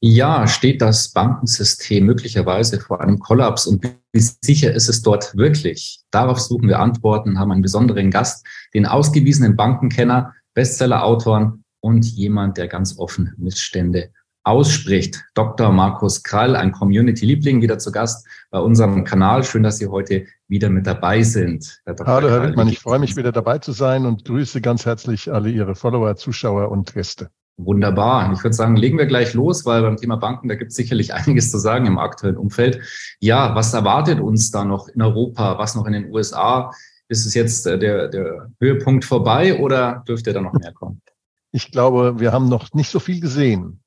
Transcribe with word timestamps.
Ja, 0.00 0.46
steht 0.46 0.80
das 0.80 1.08
Bankensystem 1.10 2.06
möglicherweise 2.06 2.78
vor 2.78 3.00
einem 3.00 3.18
Kollaps 3.18 3.66
und 3.66 3.84
wie 4.12 4.20
sicher 4.20 4.72
ist 4.72 4.88
es 4.88 5.02
dort 5.02 5.36
wirklich? 5.36 6.00
Darauf 6.12 6.38
suchen 6.38 6.68
wir 6.68 6.78
Antworten, 6.78 7.38
haben 7.38 7.50
einen 7.50 7.62
besonderen 7.62 8.12
Gast, 8.12 8.46
den 8.74 8.86
ausgewiesenen 8.86 9.56
Bankenkenner, 9.56 10.34
Bestsellerautoren 10.54 11.64
und 11.80 12.04
jemand, 12.04 12.58
der 12.58 12.68
ganz 12.68 12.96
offen 12.96 13.34
Missstände 13.38 14.10
ausspricht. 14.44 15.24
Dr. 15.34 15.72
Markus 15.72 16.22
Krall, 16.22 16.54
ein 16.54 16.70
Community-Liebling, 16.72 17.60
wieder 17.60 17.78
zu 17.78 17.90
Gast 17.90 18.26
bei 18.50 18.60
unserem 18.60 19.04
Kanal. 19.04 19.42
Schön, 19.42 19.64
dass 19.64 19.78
Sie 19.78 19.88
heute 19.88 20.26
wieder 20.46 20.70
mit 20.70 20.86
dabei 20.86 21.22
sind. 21.24 21.80
Herr 21.84 21.96
Hallo, 22.06 22.30
Herr 22.30 22.42
Wittmann, 22.44 22.68
ich 22.68 22.78
freue 22.78 23.00
mich 23.00 23.16
wieder 23.16 23.32
dabei 23.32 23.58
zu 23.58 23.72
sein 23.72 24.06
und 24.06 24.24
grüße 24.24 24.60
ganz 24.60 24.86
herzlich 24.86 25.30
alle 25.30 25.50
Ihre 25.50 25.74
Follower, 25.74 26.14
Zuschauer 26.16 26.70
und 26.70 26.94
Gäste. 26.94 27.30
Wunderbar. 27.58 28.32
Ich 28.32 28.44
würde 28.44 28.54
sagen, 28.54 28.76
legen 28.76 28.98
wir 28.98 29.06
gleich 29.06 29.34
los, 29.34 29.66
weil 29.66 29.82
beim 29.82 29.96
Thema 29.96 30.16
Banken, 30.16 30.48
da 30.48 30.54
gibt 30.54 30.70
es 30.70 30.76
sicherlich 30.76 31.12
einiges 31.14 31.50
zu 31.50 31.58
sagen 31.58 31.86
im 31.86 31.98
aktuellen 31.98 32.36
Umfeld. 32.36 32.80
Ja, 33.20 33.54
was 33.56 33.74
erwartet 33.74 34.20
uns 34.20 34.50
da 34.50 34.64
noch 34.64 34.88
in 34.88 35.02
Europa, 35.02 35.58
was 35.58 35.74
noch 35.74 35.86
in 35.86 35.92
den 35.92 36.10
USA? 36.12 36.70
Ist 37.08 37.26
es 37.26 37.34
jetzt 37.34 37.66
äh, 37.66 37.78
der, 37.78 38.08
der 38.08 38.50
Höhepunkt 38.60 39.04
vorbei 39.04 39.58
oder 39.58 40.04
dürfte 40.06 40.32
da 40.32 40.40
noch 40.40 40.52
mehr 40.52 40.72
kommen? 40.72 41.02
Ich 41.50 41.72
glaube, 41.72 42.20
wir 42.20 42.32
haben 42.32 42.48
noch 42.48 42.72
nicht 42.74 42.90
so 42.90 43.00
viel 43.00 43.20
gesehen. 43.20 43.82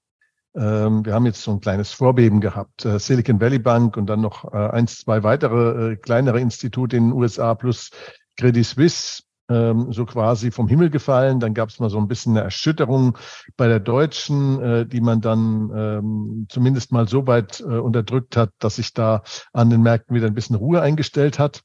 Ähm, 0.54 1.06
wir 1.06 1.14
haben 1.14 1.26
jetzt 1.26 1.42
so 1.42 1.52
ein 1.52 1.62
kleines 1.62 1.92
Vorbeben 1.92 2.42
gehabt. 2.42 2.84
Äh, 2.84 3.00
Silicon 3.00 3.40
Valley 3.40 3.60
Bank 3.60 3.96
und 3.96 4.08
dann 4.08 4.20
noch 4.20 4.54
äh, 4.54 4.58
eins, 4.58 4.98
zwei 4.98 5.24
weitere 5.24 5.96
kleinere 5.96 6.42
Institute 6.42 6.98
in 6.98 7.10
den 7.10 7.14
USA 7.14 7.56
plus 7.56 7.92
Credit 8.38 8.66
Suisse 8.66 9.24
ähm, 9.52 9.92
so 9.92 10.06
quasi 10.06 10.52
vom 10.52 10.68
Himmel 10.68 10.90
gefallen. 10.90 11.40
Dann 11.40 11.54
gab 11.54 11.70
es 11.70 11.80
mal 11.80 11.90
so 11.90 11.98
ein 11.98 12.08
bisschen 12.08 12.38
eine 12.38 12.46
Erschütterung 12.46 13.18
bei 13.58 13.68
der 13.68 13.80
Deutschen, 13.80 14.62
äh, 14.62 14.86
die 14.86 15.02
man 15.02 15.22
dann 15.22 15.72
ähm, 15.76 16.46
zumindest 16.50 16.92
mal 16.92 17.08
so 17.08 17.28
weit 17.28 17.60
äh, 17.60 17.64
unterdrückt 17.64 18.38
hat, 18.38 18.52
dass 18.60 18.78
sich 18.78 18.94
da 18.94 19.24
an 19.54 19.70
den 19.70 19.82
Märkten 19.82 20.16
wieder 20.16 20.28
ein 20.28 20.34
bisschen 20.34 20.56
Ruhe 20.56 20.82
eingestellt 20.82 21.40
hat. 21.40 21.62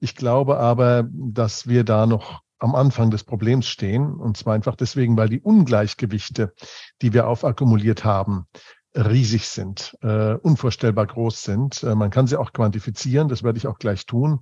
Ich 0.00 0.14
glaube 0.14 0.58
aber, 0.58 1.06
dass 1.10 1.68
wir 1.68 1.84
da 1.84 2.06
noch 2.06 2.42
am 2.58 2.74
Anfang 2.74 3.10
des 3.10 3.24
Problems 3.24 3.66
stehen. 3.66 4.14
Und 4.14 4.36
zwar 4.36 4.54
einfach 4.54 4.76
deswegen, 4.76 5.16
weil 5.16 5.28
die 5.28 5.40
Ungleichgewichte, 5.40 6.52
die 7.02 7.12
wir 7.12 7.28
aufakkumuliert 7.28 8.04
haben, 8.04 8.46
riesig 8.98 9.46
sind, 9.46 9.96
äh, 10.02 10.34
unvorstellbar 10.34 11.06
groß 11.06 11.42
sind. 11.42 11.82
Äh, 11.82 11.94
man 11.94 12.10
kann 12.10 12.26
sie 12.26 12.36
auch 12.36 12.52
quantifizieren, 12.52 13.28
das 13.28 13.42
werde 13.42 13.58
ich 13.58 13.66
auch 13.66 13.78
gleich 13.78 14.06
tun. 14.06 14.40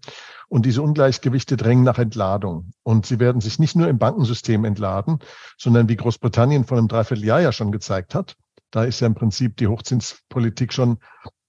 Und 0.49 0.67
diese 0.67 0.83
Ungleichgewichte 0.83 1.57
drängen 1.57 1.85
nach 1.85 1.99
Entladung. 1.99 2.71
Und 2.83 3.07
sie 3.07 3.21
werden 3.21 3.41
sich 3.41 3.59
nicht 3.59 3.77
nur 3.77 3.89
im 3.89 3.99
Bankensystem 3.99 4.65
entladen, 4.65 5.19
sondern 5.59 5.89
wie 5.89 5.97
Großbritannien 5.97 6.65
vor 6.65 6.79
einem 6.79 6.89
Dreivierteljahr 6.89 7.41
ja 7.41 7.53
schon 7.53 7.73
gezeigt 7.73 8.15
hat. 8.15 8.37
Da 8.71 8.85
ist 8.85 9.01
ja 9.01 9.07
im 9.07 9.15
Prinzip 9.15 9.57
die 9.57 9.69
Hochzinspolitik 9.69 10.73
schon 10.73 10.99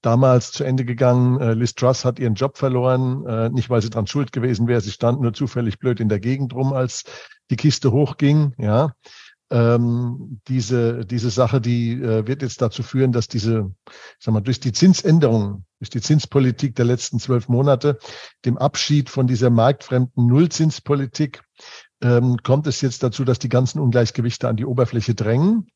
damals 0.01 0.51
zu 0.51 0.63
Ende 0.63 0.85
gegangen. 0.85 1.39
Äh, 1.39 1.53
Liz 1.53 1.75
Truss 1.75 2.05
hat 2.05 2.19
ihren 2.19 2.35
Job 2.35 2.57
verloren, 2.57 3.25
äh, 3.25 3.49
nicht 3.49 3.69
weil 3.69 3.81
sie 3.81 3.89
dran 3.89 4.07
schuld 4.07 4.31
gewesen 4.31 4.67
wäre. 4.67 4.81
Sie 4.81 4.91
stand 4.91 5.21
nur 5.21 5.33
zufällig 5.33 5.79
blöd 5.79 5.99
in 5.99 6.09
der 6.09 6.19
Gegend 6.19 6.53
rum, 6.53 6.73
als 6.73 7.03
die 7.49 7.55
Kiste 7.55 7.91
hochging. 7.91 8.53
Ja, 8.57 8.93
ähm, 9.49 10.41
diese, 10.47 11.05
diese 11.05 11.29
Sache, 11.29 11.61
die 11.61 11.93
äh, 11.93 12.27
wird 12.27 12.41
jetzt 12.41 12.61
dazu 12.61 12.83
führen, 12.83 13.11
dass 13.11 13.27
diese, 13.27 13.71
ich 13.87 14.25
sag 14.25 14.33
mal, 14.33 14.41
durch 14.41 14.59
die 14.59 14.73
Zinsänderung, 14.73 15.65
durch 15.79 15.89
die 15.89 16.01
Zinspolitik 16.01 16.75
der 16.75 16.85
letzten 16.85 17.19
zwölf 17.19 17.47
Monate, 17.47 17.97
dem 18.45 18.57
Abschied 18.57 19.09
von 19.09 19.27
dieser 19.27 19.49
marktfremden 19.49 20.27
Nullzinspolitik, 20.27 21.41
ähm, 22.01 22.37
kommt 22.43 22.67
es 22.67 22.81
jetzt 22.81 23.03
dazu, 23.03 23.23
dass 23.23 23.39
die 23.39 23.49
ganzen 23.49 23.79
Ungleichgewichte 23.79 24.47
an 24.47 24.57
die 24.57 24.65
Oberfläche 24.65 25.15
drängen. 25.15 25.67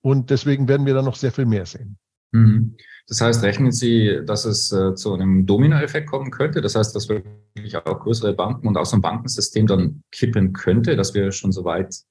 Und 0.00 0.30
deswegen 0.30 0.68
werden 0.68 0.86
wir 0.86 0.94
da 0.94 1.02
noch 1.02 1.16
sehr 1.16 1.32
viel 1.32 1.46
mehr 1.46 1.66
sehen. 1.66 1.98
Mhm. 2.32 2.76
Das 3.08 3.22
heißt, 3.22 3.42
rechnen 3.42 3.72
Sie, 3.72 4.20
dass 4.26 4.44
es 4.44 4.70
äh, 4.70 4.94
zu 4.94 5.14
einem 5.14 5.46
Dominoeffekt 5.46 6.10
kommen 6.10 6.30
könnte? 6.30 6.60
Das 6.60 6.74
heißt, 6.74 6.94
dass 6.94 7.08
wirklich 7.08 7.76
auch 7.76 8.00
größere 8.00 8.34
Banken 8.34 8.68
und 8.68 8.76
auch 8.76 8.84
so 8.84 8.96
ein 8.96 9.00
Bankensystem 9.00 9.66
dann 9.66 10.02
kippen 10.12 10.52
könnte, 10.52 10.94
dass 10.94 11.14
wir 11.14 11.32
schon 11.32 11.52
so 11.52 11.64
weit 11.64 12.02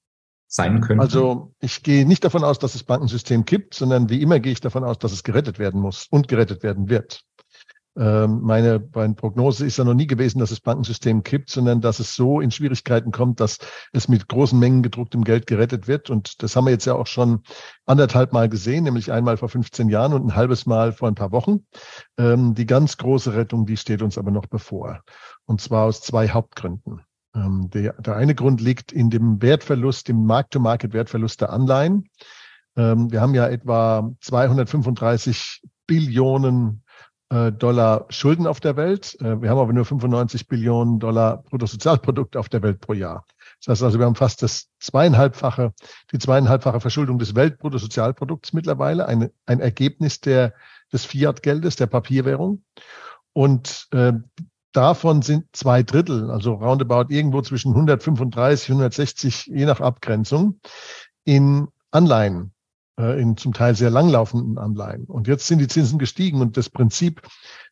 sein 0.48 0.80
könnte? 0.80 1.02
Also 1.02 1.54
ich 1.60 1.82
gehe 1.82 2.06
nicht 2.06 2.24
davon 2.24 2.42
aus, 2.42 2.58
dass 2.58 2.72
das 2.72 2.82
Bankensystem 2.82 3.44
kippt, 3.44 3.74
sondern 3.74 4.08
wie 4.08 4.22
immer 4.22 4.40
gehe 4.40 4.52
ich 4.52 4.60
davon 4.60 4.82
aus, 4.82 4.98
dass 4.98 5.12
es 5.12 5.22
gerettet 5.22 5.58
werden 5.58 5.80
muss 5.80 6.06
und 6.10 6.26
gerettet 6.26 6.62
werden 6.62 6.88
wird. 6.88 7.22
Ähm, 7.98 8.42
meine, 8.42 8.80
meine 8.94 9.14
Prognose 9.14 9.66
ist 9.66 9.76
ja 9.76 9.84
noch 9.84 9.94
nie 9.94 10.06
gewesen, 10.06 10.38
dass 10.38 10.50
das 10.50 10.60
Bankensystem 10.60 11.24
kippt, 11.24 11.50
sondern 11.50 11.80
dass 11.80 11.98
es 11.98 12.14
so 12.14 12.40
in 12.40 12.52
Schwierigkeiten 12.52 13.10
kommt, 13.10 13.40
dass 13.40 13.58
es 13.92 14.06
mit 14.06 14.28
großen 14.28 14.56
Mengen 14.58 14.84
gedrucktem 14.84 15.24
Geld 15.24 15.48
gerettet 15.48 15.88
wird. 15.88 16.08
Und 16.08 16.42
das 16.42 16.54
haben 16.54 16.66
wir 16.66 16.70
jetzt 16.70 16.84
ja 16.84 16.94
auch 16.94 17.08
schon 17.08 17.42
anderthalb 17.86 18.32
Mal 18.32 18.48
gesehen, 18.48 18.84
nämlich 18.84 19.10
einmal 19.10 19.36
vor 19.36 19.48
15 19.48 19.88
Jahren 19.88 20.12
und 20.12 20.26
ein 20.26 20.36
halbes 20.36 20.64
Mal 20.64 20.92
vor 20.92 21.08
ein 21.08 21.16
paar 21.16 21.32
Wochen. 21.32 21.66
Ähm, 22.16 22.54
die 22.54 22.66
ganz 22.66 22.98
große 22.98 23.34
Rettung, 23.34 23.66
die 23.66 23.76
steht 23.76 24.00
uns 24.00 24.16
aber 24.16 24.30
noch 24.30 24.46
bevor. 24.46 25.02
Und 25.44 25.60
zwar 25.60 25.86
aus 25.86 26.00
zwei 26.00 26.28
Hauptgründen. 26.28 27.00
Ähm, 27.34 27.70
der, 27.70 27.94
der 27.94 28.16
eine 28.16 28.34
Grund 28.34 28.60
liegt 28.60 28.92
in 28.92 29.10
dem 29.10 29.40
Wertverlust, 29.42 30.08
dem 30.08 30.24
Markt-to-Market-Wertverlust 30.24 31.40
der 31.40 31.50
Anleihen. 31.50 32.08
Ähm, 32.76 33.10
wir 33.10 33.20
haben 33.20 33.34
ja 33.34 33.46
etwa 33.48 34.10
235 34.20 35.62
Billionen 35.86 36.84
äh, 37.30 37.52
Dollar 37.52 38.06
Schulden 38.08 38.46
auf 38.46 38.60
der 38.60 38.76
Welt. 38.76 39.16
Äh, 39.20 39.42
wir 39.42 39.50
haben 39.50 39.58
aber 39.58 39.72
nur 39.72 39.84
95 39.84 40.48
Billionen 40.48 40.98
Dollar 40.98 41.42
Bruttosozialprodukt 41.42 42.36
auf 42.36 42.48
der 42.48 42.62
Welt 42.62 42.80
pro 42.80 42.94
Jahr. 42.94 43.26
Das 43.60 43.72
heißt 43.72 43.82
also, 43.82 43.98
wir 43.98 44.06
haben 44.06 44.14
fast 44.14 44.42
das 44.42 44.68
zweieinhalbfache, 44.78 45.72
die 46.12 46.18
zweieinhalbfache 46.18 46.80
Verschuldung 46.80 47.18
des 47.18 47.34
Weltbruttosozialprodukts 47.34 48.52
mittlerweile, 48.52 49.06
ein, 49.06 49.30
ein 49.46 49.60
Ergebnis 49.60 50.20
der, 50.20 50.54
des 50.92 51.04
Fiat-Geldes, 51.04 51.76
der 51.76 51.86
Papierwährung. 51.86 52.62
Und 53.32 53.88
äh, 53.92 54.12
davon 54.72 55.22
sind 55.22 55.46
zwei 55.52 55.82
Drittel, 55.82 56.30
also 56.30 56.54
roundabout 56.54 57.06
irgendwo 57.08 57.42
zwischen 57.42 57.72
135, 57.72 58.70
160, 58.70 59.46
je 59.46 59.66
nach 59.66 59.80
Abgrenzung, 59.80 60.60
in 61.24 61.68
Anleihen, 61.90 62.52
äh, 62.98 63.20
in 63.20 63.36
zum 63.36 63.52
Teil 63.52 63.74
sehr 63.74 63.90
langlaufenden 63.90 64.58
Anleihen. 64.58 65.04
Und 65.04 65.26
jetzt 65.28 65.46
sind 65.46 65.58
die 65.58 65.68
Zinsen 65.68 65.98
gestiegen 65.98 66.40
und 66.40 66.56
das 66.56 66.68
Prinzip, 66.68 67.22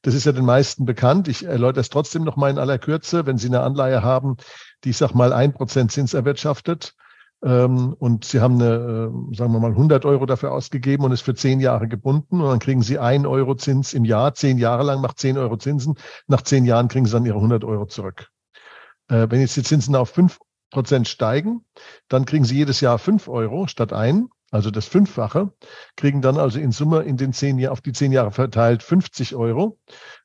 das 0.03 0.15
ist 0.15 0.25
ja 0.25 0.33
den 0.33 0.45
meisten 0.45 0.85
bekannt. 0.85 1.29
Ich 1.29 1.45
erläutere 1.45 1.81
es 1.81 1.91
trotzdem 1.91 2.25
noch 2.25 2.37
mal 2.37 2.51
in 2.51 2.59
aller 2.59 2.79
Kürze. 2.79 3.27
Wenn 3.27 3.39
Sie 3.39 3.49
eine 3.49 3.61
Anleihe 3.61 4.03
haben, 4.03 4.37
die, 4.85 4.91
ich 4.91 4.97
sag 4.97 5.15
mal, 5.15 5.33
ein 5.33 5.53
Prozent 5.53 5.93
Zins 5.93 6.15
erwirtschaftet, 6.15 6.95
und 7.51 8.25
Sie 8.25 8.41
haben 8.41 8.55
eine, 8.55 9.11
äh, 9.33 9.37
sagen 9.37 9.53
wir 9.53 9.61
mal, 9.61 9.71
100 9.71 10.05
Euro 10.05 10.27
dafür 10.27 10.53
ausgegeben 10.53 11.05
und 11.05 11.13
ist 11.13 11.21
für 11.21 11.35
zehn 11.35 11.61
Jahre 11.61 11.87
gebunden 11.87 12.41
und 12.41 12.49
dann 12.49 12.59
kriegen 12.59 12.83
Sie 12.83 12.99
ein 12.99 13.25
Euro 13.25 13.55
Zins 13.55 13.95
im 13.95 14.05
Jahr, 14.05 14.35
zehn 14.35 14.59
Jahre 14.59 14.83
lang 14.83 15.01
macht 15.01 15.19
zehn 15.19 15.39
Euro 15.39 15.57
Zinsen. 15.57 15.95
Nach 16.27 16.43
zehn 16.43 16.65
Jahren 16.65 16.89
kriegen 16.89 17.07
Sie 17.07 17.13
dann 17.13 17.25
Ihre 17.25 17.37
100 17.37 17.65
Euro 17.65 17.87
zurück. 17.87 18.31
Äh, 19.09 19.27
wenn 19.31 19.41
jetzt 19.41 19.57
die 19.57 19.63
Zinsen 19.63 19.95
auf 19.95 20.11
fünf 20.11 20.39
Prozent 20.71 21.07
steigen, 21.07 21.65
dann 22.09 22.25
kriegen 22.25 22.45
Sie 22.45 22.57
jedes 22.57 22.81
Jahr 22.81 22.99
fünf 22.99 23.29
Euro 23.29 23.69
statt 23.69 23.93
ein 23.93 24.29
also 24.53 24.71
das 24.71 24.87
Fünffache, 24.87 25.53
kriegen 25.97 26.23
dann 26.23 26.39
also 26.39 26.59
in 26.59 26.71
Summe 26.71 27.03
in 27.03 27.17
den 27.17 27.33
zehn 27.33 27.59
Jahren, 27.59 27.73
auf 27.73 27.81
die 27.81 27.93
zehn 27.93 28.13
Jahre 28.13 28.31
verteilt 28.31 28.83
50 28.83 29.35
Euro 29.35 29.79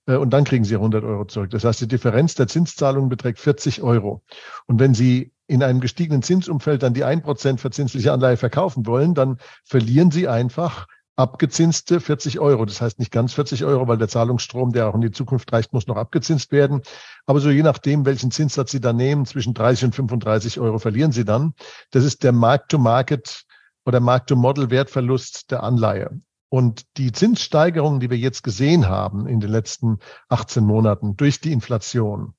und 0.06 0.32
dann 0.32 0.44
kriegen 0.44 0.64
Sie 0.64 0.76
100 0.76 1.04
Euro 1.04 1.26
zurück. 1.26 1.52
Das 1.52 1.64
heißt, 1.64 1.82
die 1.82 1.88
Differenz 1.88 2.36
der 2.36 2.48
Zinszahlungen 2.48 3.10
beträgt 3.10 3.40
40 3.40 3.82
Euro. 3.84 4.24
Und 4.66 4.80
wenn 4.80 4.94
Sie 4.94 5.32
in 5.48 5.64
einem 5.64 5.80
gestiegenen 5.80 6.24
Zinsumfeld 6.24 6.82
dann 6.82 6.94
die 6.94 7.06
1% 7.06 7.58
verzinsliche 7.58 8.12
Anleihe 8.12 8.38
verkaufen 8.38 8.86
wollen, 8.86 9.14
dann 9.14 9.38
verlieren 9.64 10.10
Sie 10.10 10.28
einfach 10.28 10.88
abgezinste 11.18 12.00
40 12.00 12.40
Euro. 12.40 12.66
Das 12.66 12.82
heißt 12.82 13.00
nicht 13.00 13.12
ganz 13.12 13.34
40 13.34 13.64
Euro, 13.66 13.88
weil 13.88 13.98
der 13.98 14.08
Zahlungsstrom, 14.08 14.72
der 14.72 14.88
auch 14.88 14.96
in 14.96 15.02
die 15.02 15.12
Zukunft 15.12 15.52
reicht, 15.54 15.74
muss 15.74 15.88
noch 15.88 15.98
abgezinst 15.98 16.52
werden. 16.52 16.82
Aber 17.26 17.40
so 17.40 17.50
je 17.50 17.64
nachdem, 17.64 18.06
welchen 18.06 18.32
Zinssatz 18.32 18.72
Sie 18.72 18.82
da 18.82 18.94
nehmen, 18.94 19.26
zwischen 19.26 19.54
30 19.54 19.86
und 19.86 19.96
35 19.96 20.60
Euro 20.60 20.80
verlieren 20.80 21.12
Sie 21.12 21.26
dann. 21.26 21.54
Das 21.92 22.04
ist 22.04 22.24
der 22.24 22.32
Markt-to-Market 22.32 23.44
oder 23.86 24.00
Markt-to-Model-Wertverlust 24.00 25.52
der 25.52 25.64
Anleihe. 25.64 26.22
Und 26.54 26.98
die 26.98 27.14
Zinssteigerungen, 27.14 28.02
die 28.02 28.10
wir 28.10 28.18
jetzt 28.18 28.44
gesehen 28.44 28.90
haben 28.90 29.26
in 29.26 29.40
den 29.40 29.50
letzten 29.50 30.00
18 30.28 30.66
Monaten 30.66 31.16
durch 31.16 31.40
die 31.40 31.54
Inflation, 31.54 32.34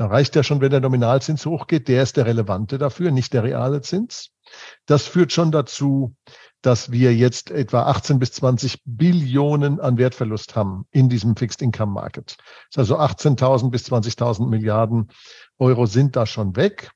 Da 0.00 0.06
reicht 0.06 0.34
ja 0.34 0.42
schon, 0.42 0.62
wenn 0.62 0.70
der 0.70 0.80
Nominalzins 0.80 1.44
hochgeht, 1.44 1.86
der 1.86 2.02
ist 2.02 2.16
der 2.16 2.24
relevante 2.24 2.78
dafür, 2.78 3.10
nicht 3.10 3.34
der 3.34 3.42
reale 3.42 3.82
Zins. 3.82 4.30
Das 4.86 5.06
führt 5.06 5.30
schon 5.30 5.52
dazu, 5.52 6.16
dass 6.62 6.90
wir 6.90 7.14
jetzt 7.14 7.50
etwa 7.50 7.82
18 7.82 8.18
bis 8.18 8.32
20 8.32 8.80
Billionen 8.86 9.78
an 9.78 9.98
Wertverlust 9.98 10.56
haben 10.56 10.86
in 10.90 11.10
diesem 11.10 11.36
Fixed 11.36 11.60
Income 11.60 11.92
Market. 11.92 12.38
Also 12.76 12.98
18.000 12.98 13.68
bis 13.70 13.92
20.000 13.92 14.48
Milliarden 14.48 15.08
Euro 15.58 15.84
sind 15.84 16.16
da 16.16 16.24
schon 16.24 16.56
weg. 16.56 16.92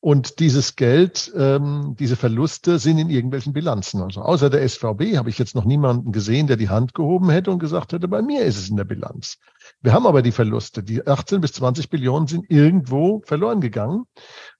Und 0.00 0.38
dieses 0.38 0.76
Geld, 0.76 1.32
ähm, 1.36 1.96
diese 1.98 2.14
Verluste 2.14 2.78
sind 2.78 2.98
in 2.98 3.10
irgendwelchen 3.10 3.52
Bilanzen. 3.52 4.00
Also 4.00 4.22
außer 4.22 4.48
der 4.48 4.62
SVB 4.68 5.16
habe 5.16 5.28
ich 5.28 5.38
jetzt 5.38 5.56
noch 5.56 5.64
niemanden 5.64 6.12
gesehen, 6.12 6.46
der 6.46 6.56
die 6.56 6.68
Hand 6.68 6.94
gehoben 6.94 7.30
hätte 7.30 7.50
und 7.50 7.58
gesagt 7.58 7.92
hätte, 7.92 8.06
bei 8.06 8.22
mir 8.22 8.44
ist 8.44 8.58
es 8.58 8.68
in 8.68 8.76
der 8.76 8.84
Bilanz. 8.84 9.38
Wir 9.80 9.92
haben 9.92 10.06
aber 10.06 10.22
die 10.22 10.30
Verluste. 10.30 10.84
Die 10.84 11.04
18 11.04 11.40
bis 11.40 11.52
20 11.54 11.90
Billionen 11.90 12.28
sind 12.28 12.48
irgendwo 12.48 13.22
verloren 13.24 13.60
gegangen. 13.60 14.04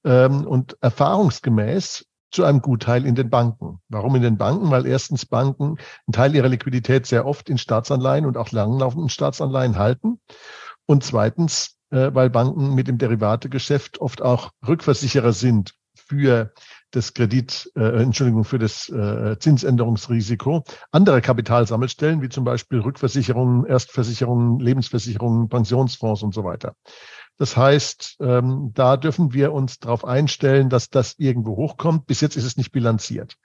Ähm, 0.04 0.44
und 0.44 0.76
erfahrungsgemäß 0.80 2.04
zu 2.30 2.44
einem 2.44 2.60
Gutteil 2.60 3.06
in 3.06 3.14
den 3.14 3.30
Banken. 3.30 3.80
Warum 3.88 4.16
in 4.16 4.22
den 4.22 4.38
Banken? 4.38 4.70
Weil 4.70 4.86
erstens 4.86 5.24
Banken 5.24 5.76
einen 6.06 6.12
Teil 6.12 6.34
ihrer 6.34 6.48
Liquidität 6.48 7.06
sehr 7.06 7.26
oft 7.26 7.48
in 7.48 7.58
Staatsanleihen 7.58 8.26
und 8.26 8.36
auch 8.36 8.50
langlaufenden 8.50 9.08
Staatsanleihen 9.08 9.78
halten. 9.78 10.20
Und 10.86 11.04
zweitens, 11.04 11.77
äh, 11.90 12.10
weil 12.12 12.30
Banken 12.30 12.74
mit 12.74 12.88
dem 12.88 12.98
Derivategeschäft 12.98 14.00
oft 14.00 14.22
auch 14.22 14.50
Rückversicherer 14.66 15.32
sind 15.32 15.74
für 15.94 16.52
das 16.90 17.12
Kredit, 17.12 17.70
äh, 17.76 18.02
Entschuldigung, 18.02 18.44
für 18.44 18.58
das 18.58 18.88
äh, 18.88 19.36
Zinsänderungsrisiko 19.38 20.64
andere 20.90 21.20
Kapitalsammelstellen, 21.20 22.22
wie 22.22 22.30
zum 22.30 22.44
Beispiel 22.44 22.80
Rückversicherungen, 22.80 23.66
Erstversicherungen, 23.66 24.58
Lebensversicherungen, 24.58 25.48
Pensionsfonds 25.48 26.22
und 26.22 26.32
so 26.32 26.44
weiter. 26.44 26.74
Das 27.36 27.56
heißt, 27.56 28.16
ähm, 28.20 28.72
da 28.74 28.96
dürfen 28.96 29.32
wir 29.32 29.52
uns 29.52 29.78
darauf 29.78 30.04
einstellen, 30.04 30.70
dass 30.70 30.90
das 30.90 31.14
irgendwo 31.18 31.56
hochkommt. 31.56 32.06
Bis 32.06 32.20
jetzt 32.20 32.36
ist 32.36 32.44
es 32.44 32.56
nicht 32.56 32.72
bilanziert. 32.72 33.36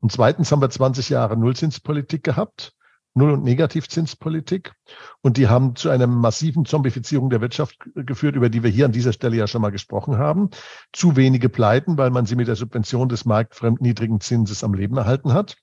Und 0.00 0.12
zweitens 0.12 0.52
haben 0.52 0.60
wir 0.60 0.70
20 0.70 1.08
Jahre 1.08 1.36
Nullzinspolitik 1.36 2.22
gehabt, 2.22 2.74
Null- 3.18 3.32
und 3.32 3.44
Negativzinspolitik. 3.44 4.72
Und 5.20 5.36
die 5.36 5.48
haben 5.48 5.76
zu 5.76 5.90
einer 5.90 6.06
massiven 6.06 6.64
Zombifizierung 6.64 7.28
der 7.28 7.42
Wirtschaft 7.42 7.76
geführt, 7.94 8.36
über 8.36 8.48
die 8.48 8.62
wir 8.62 8.70
hier 8.70 8.86
an 8.86 8.92
dieser 8.92 9.12
Stelle 9.12 9.36
ja 9.36 9.46
schon 9.46 9.60
mal 9.60 9.70
gesprochen 9.70 10.16
haben. 10.16 10.48
Zu 10.92 11.16
wenige 11.16 11.50
Pleiten, 11.50 11.98
weil 11.98 12.10
man 12.10 12.24
sie 12.24 12.36
mit 12.36 12.48
der 12.48 12.56
Subvention 12.56 13.08
des 13.08 13.26
marktfremd 13.26 13.82
niedrigen 13.82 14.20
Zinses 14.20 14.64
am 14.64 14.72
Leben 14.72 14.96
erhalten 14.96 15.34
hat. 15.34 15.56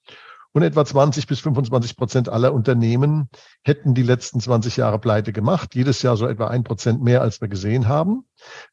Und 0.55 0.63
etwa 0.63 0.85
20 0.85 1.27
bis 1.27 1.41
25 1.41 1.97
Prozent 1.97 2.29
aller 2.29 2.53
Unternehmen 2.53 3.27
hätten 3.61 3.93
die 3.93 4.03
letzten 4.03 4.39
20 4.39 4.77
Jahre 4.77 4.99
Pleite 4.99 5.33
gemacht. 5.33 5.75
Jedes 5.75 6.01
Jahr 6.01 6.15
so 6.15 6.27
etwa 6.27 6.47
ein 6.47 6.63
Prozent 6.63 7.03
mehr, 7.03 7.21
als 7.21 7.41
wir 7.41 7.49
gesehen 7.49 7.89
haben, 7.89 8.23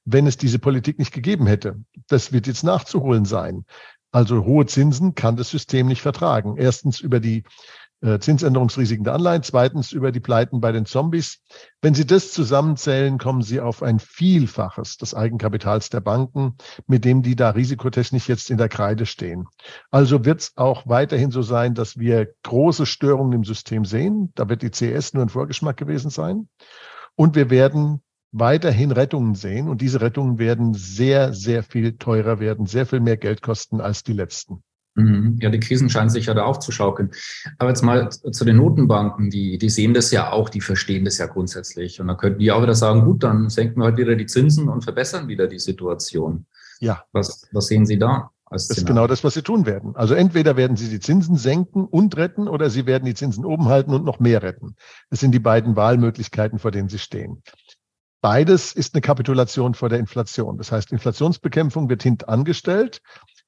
wenn 0.04 0.28
es 0.28 0.36
diese 0.36 0.60
Politik 0.60 1.00
nicht 1.00 1.12
gegeben 1.12 1.48
hätte. 1.48 1.82
Das 2.06 2.32
wird 2.32 2.46
jetzt 2.46 2.62
nachzuholen 2.62 3.24
sein. 3.24 3.64
Also 4.12 4.44
hohe 4.44 4.66
Zinsen 4.66 5.16
kann 5.16 5.36
das 5.36 5.48
System 5.48 5.88
nicht 5.88 6.02
vertragen. 6.02 6.56
Erstens 6.56 7.00
über 7.00 7.18
die 7.18 7.42
äh, 8.02 8.18
Zinsänderungsrisiken 8.18 9.04
der 9.04 9.14
Anleihen, 9.14 9.42
zweitens 9.42 9.92
über 9.92 10.12
die 10.12 10.20
Pleiten 10.20 10.60
bei 10.60 10.72
den 10.72 10.86
Zombies. 10.86 11.40
Wenn 11.80 11.94
Sie 11.94 12.04
das 12.04 12.32
zusammenzählen, 12.32 13.16
kommen 13.16 13.42
Sie 13.42 13.60
auf 13.60 13.82
ein 13.82 14.00
Vielfaches 14.00 14.96
des 14.96 15.14
Eigenkapitals 15.14 15.88
der 15.88 16.00
Banken, 16.00 16.56
mit 16.86 17.04
dem 17.04 17.22
die 17.22 17.36
da 17.36 17.50
risikotechnisch 17.50 18.28
jetzt 18.28 18.50
in 18.50 18.58
der 18.58 18.68
Kreide 18.68 19.06
stehen. 19.06 19.46
Also 19.90 20.24
wird 20.24 20.40
es 20.40 20.52
auch 20.56 20.86
weiterhin 20.86 21.30
so 21.30 21.42
sein, 21.42 21.74
dass 21.74 21.96
wir 21.96 22.34
große 22.42 22.86
Störungen 22.86 23.32
im 23.32 23.44
System 23.44 23.84
sehen. 23.84 24.32
Da 24.34 24.48
wird 24.48 24.62
die 24.62 24.70
CS 24.70 25.14
nur 25.14 25.22
ein 25.22 25.28
Vorgeschmack 25.28 25.76
gewesen 25.76 26.10
sein. 26.10 26.48
Und 27.14 27.36
wir 27.36 27.50
werden 27.50 28.02
weiterhin 28.32 28.90
Rettungen 28.90 29.34
sehen. 29.34 29.68
Und 29.68 29.80
diese 29.80 30.00
Rettungen 30.00 30.38
werden 30.38 30.74
sehr, 30.74 31.32
sehr 31.34 31.62
viel 31.62 31.98
teurer 31.98 32.40
werden, 32.40 32.66
sehr 32.66 32.86
viel 32.86 33.00
mehr 33.00 33.16
Geld 33.16 33.42
kosten 33.42 33.80
als 33.80 34.02
die 34.02 34.14
letzten. 34.14 34.64
Mhm. 34.94 35.38
Ja, 35.40 35.50
die 35.50 35.60
Krisen 35.60 35.88
scheinen 35.88 36.10
sich 36.10 36.26
ja 36.26 36.34
da 36.34 36.44
aufzuschaukeln. 36.44 37.12
Aber 37.58 37.70
jetzt 37.70 37.82
mal 37.82 38.10
zu 38.10 38.44
den 38.44 38.56
Notenbanken, 38.56 39.30
die, 39.30 39.58
die 39.58 39.70
sehen 39.70 39.94
das 39.94 40.10
ja 40.10 40.30
auch, 40.30 40.48
die 40.48 40.60
verstehen 40.60 41.04
das 41.04 41.18
ja 41.18 41.26
grundsätzlich. 41.26 42.00
Und 42.00 42.08
dann 42.08 42.16
könnten 42.16 42.40
die 42.40 42.52
auch 42.52 42.62
wieder 42.62 42.74
sagen, 42.74 43.04
gut, 43.04 43.22
dann 43.22 43.48
senken 43.48 43.80
wir 43.80 43.86
halt 43.86 43.96
wieder 43.96 44.16
die 44.16 44.26
Zinsen 44.26 44.68
und 44.68 44.82
verbessern 44.82 45.28
wieder 45.28 45.46
die 45.46 45.58
Situation. 45.58 46.46
Ja. 46.80 47.04
Was, 47.12 47.48
was 47.52 47.66
sehen 47.68 47.86
Sie 47.86 47.98
da? 47.98 48.30
das 48.52 48.68
ist 48.68 48.86
genau 48.86 49.06
das, 49.06 49.24
was 49.24 49.34
sie 49.34 49.42
tun 49.42 49.66
werden. 49.66 49.96
Also 49.96 50.14
entweder 50.14 50.56
werden 50.56 50.76
sie 50.76 50.90
die 50.90 51.00
Zinsen 51.00 51.36
senken 51.36 51.86
und 51.86 52.16
retten 52.16 52.48
oder 52.48 52.68
sie 52.70 52.86
werden 52.86 53.06
die 53.06 53.14
Zinsen 53.14 53.44
oben 53.44 53.66
halten 53.66 53.94
und 53.94 54.04
noch 54.04 54.20
mehr 54.20 54.42
retten. 54.42 54.76
Das 55.10 55.20
sind 55.20 55.32
die 55.32 55.38
beiden 55.38 55.74
Wahlmöglichkeiten, 55.74 56.58
vor 56.58 56.70
denen 56.70 56.88
sie 56.88 56.98
stehen. 56.98 57.42
Beides 58.20 58.72
ist 58.72 58.94
eine 58.94 59.00
Kapitulation 59.00 59.74
vor 59.74 59.88
der 59.88 59.98
Inflation. 59.98 60.58
Das 60.58 60.70
heißt, 60.70 60.92
Inflationsbekämpfung 60.92 61.88
wird 61.88 62.02
hintangestellt 62.02 63.00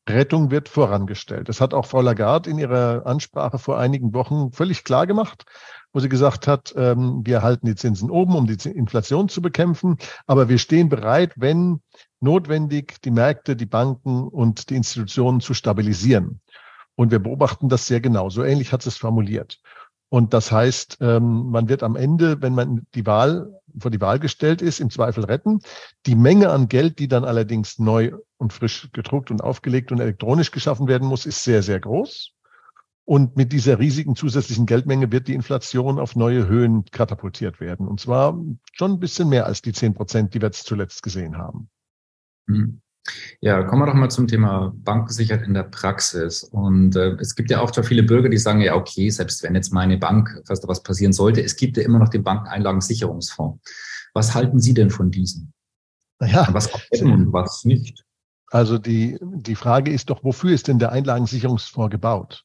Rettung 0.08 0.50
wird 0.50 0.68
vorangestellt. 0.68 1.48
Das 1.48 1.60
hat 1.60 1.72
auch 1.72 1.86
Frau 1.86 2.00
Lagarde 2.00 2.50
in 2.50 2.58
ihrer 2.58 3.06
Ansprache 3.06 3.58
vor 3.58 3.78
einigen 3.78 4.12
Wochen 4.12 4.52
völlig 4.52 4.84
klar 4.84 5.06
gemacht, 5.06 5.44
wo 5.92 6.00
sie 6.00 6.08
gesagt 6.08 6.46
hat, 6.46 6.74
ähm, 6.76 7.22
wir 7.24 7.42
halten 7.42 7.66
die 7.66 7.74
Zinsen 7.74 8.10
oben, 8.10 8.34
um 8.34 8.46
die 8.46 8.68
Inflation 8.68 9.28
zu 9.28 9.40
bekämpfen, 9.40 9.96
aber 10.26 10.48
wir 10.48 10.58
stehen 10.58 10.88
bereit, 10.88 11.32
wenn 11.36 11.80
notwendig, 12.20 13.00
die 13.02 13.10
Märkte, 13.10 13.56
die 13.56 13.66
Banken 13.66 14.28
und 14.28 14.70
die 14.70 14.76
Institutionen 14.76 15.40
zu 15.40 15.54
stabilisieren. 15.54 16.40
Und 16.96 17.10
wir 17.10 17.18
beobachten 17.18 17.68
das 17.68 17.86
sehr 17.86 18.00
genau. 18.00 18.30
So 18.30 18.44
ähnlich 18.44 18.72
hat 18.72 18.82
sie 18.82 18.88
es 18.88 18.96
formuliert. 18.96 19.60
Und 20.14 20.32
das 20.32 20.52
heißt, 20.52 20.98
ähm, 21.00 21.50
man 21.50 21.68
wird 21.68 21.82
am 21.82 21.96
Ende, 21.96 22.40
wenn 22.40 22.54
man 22.54 22.86
die 22.94 23.04
Wahl 23.04 23.60
vor 23.76 23.90
die 23.90 24.00
Wahl 24.00 24.20
gestellt 24.20 24.62
ist, 24.62 24.78
im 24.78 24.88
Zweifel 24.88 25.24
retten. 25.24 25.58
Die 26.06 26.14
Menge 26.14 26.50
an 26.50 26.68
Geld, 26.68 27.00
die 27.00 27.08
dann 27.08 27.24
allerdings 27.24 27.80
neu 27.80 28.12
und 28.36 28.52
frisch 28.52 28.90
gedruckt 28.92 29.32
und 29.32 29.42
aufgelegt 29.42 29.90
und 29.90 29.98
elektronisch 29.98 30.52
geschaffen 30.52 30.86
werden 30.86 31.08
muss, 31.08 31.26
ist 31.26 31.42
sehr, 31.42 31.64
sehr 31.64 31.80
groß. 31.80 32.30
Und 33.04 33.34
mit 33.34 33.52
dieser 33.52 33.80
riesigen 33.80 34.14
zusätzlichen 34.14 34.66
Geldmenge 34.66 35.10
wird 35.10 35.26
die 35.26 35.34
Inflation 35.34 35.98
auf 35.98 36.14
neue 36.14 36.46
Höhen 36.46 36.84
katapultiert 36.92 37.58
werden. 37.58 37.88
Und 37.88 37.98
zwar 37.98 38.40
schon 38.72 38.92
ein 38.92 39.00
bisschen 39.00 39.28
mehr 39.28 39.46
als 39.46 39.62
die 39.62 39.72
zehn 39.72 39.94
Prozent, 39.94 40.32
die 40.32 40.40
wir 40.40 40.46
jetzt 40.46 40.68
zuletzt 40.68 41.02
gesehen 41.02 41.38
haben. 41.38 41.68
Mhm. 42.46 42.82
Ja, 43.40 43.62
kommen 43.62 43.82
wir 43.82 43.86
doch 43.86 43.94
mal 43.94 44.10
zum 44.10 44.26
Thema 44.26 44.72
Bankensicherheit 44.76 45.46
in 45.46 45.54
der 45.54 45.64
Praxis. 45.64 46.42
Und 46.44 46.96
äh, 46.96 47.16
es 47.20 47.34
gibt 47.34 47.50
ja 47.50 47.60
auch 47.60 47.70
viele 47.84 48.02
Bürger, 48.02 48.28
die 48.28 48.38
sagen, 48.38 48.60
ja, 48.60 48.74
okay, 48.74 49.10
selbst 49.10 49.42
wenn 49.42 49.54
jetzt 49.54 49.72
meine 49.72 49.98
Bank, 49.98 50.42
falls 50.46 50.60
da 50.60 50.68
was 50.68 50.82
passieren 50.82 51.12
sollte, 51.12 51.42
es 51.42 51.56
gibt 51.56 51.76
ja 51.76 51.82
immer 51.82 51.98
noch 51.98 52.08
den 52.08 52.24
Bankeneinlagensicherungsfonds. 52.24 53.60
Was 54.14 54.34
halten 54.34 54.60
Sie 54.60 54.74
denn 54.74 54.90
von 54.90 55.10
diesem? 55.10 55.52
Ja, 56.22 56.48
was 56.52 56.70
und 57.00 57.32
was 57.32 57.64
nicht? 57.64 58.04
Also 58.50 58.78
die, 58.78 59.18
die 59.20 59.56
Frage 59.56 59.92
ist 59.92 60.10
doch, 60.10 60.22
wofür 60.22 60.52
ist 60.52 60.68
denn 60.68 60.78
der 60.78 60.92
Einlagensicherungsfonds 60.92 61.90
gebaut? 61.90 62.44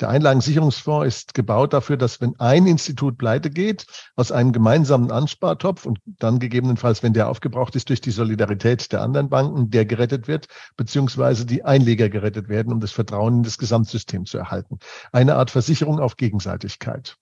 Der 0.00 0.08
Einlagensicherungsfonds 0.08 1.06
ist 1.06 1.34
gebaut 1.34 1.72
dafür, 1.72 1.96
dass 1.96 2.20
wenn 2.20 2.38
ein 2.38 2.66
Institut 2.66 3.18
pleite 3.18 3.50
geht, 3.50 3.86
aus 4.16 4.32
einem 4.32 4.52
gemeinsamen 4.52 5.10
Anspartopf 5.10 5.86
und 5.86 5.98
dann 6.06 6.38
gegebenenfalls, 6.38 7.02
wenn 7.02 7.12
der 7.12 7.28
aufgebraucht 7.28 7.76
ist, 7.76 7.88
durch 7.88 8.00
die 8.00 8.10
Solidarität 8.10 8.92
der 8.92 9.02
anderen 9.02 9.28
Banken, 9.28 9.70
der 9.70 9.84
gerettet 9.84 10.28
wird, 10.28 10.48
beziehungsweise 10.76 11.46
die 11.46 11.64
Einleger 11.64 12.08
gerettet 12.08 12.48
werden, 12.48 12.72
um 12.72 12.80
das 12.80 12.92
Vertrauen 12.92 13.38
in 13.38 13.42
das 13.42 13.58
Gesamtsystem 13.58 14.26
zu 14.26 14.38
erhalten. 14.38 14.78
Eine 15.12 15.36
Art 15.36 15.50
Versicherung 15.50 16.00
auf 16.00 16.16
Gegenseitigkeit 16.16 17.16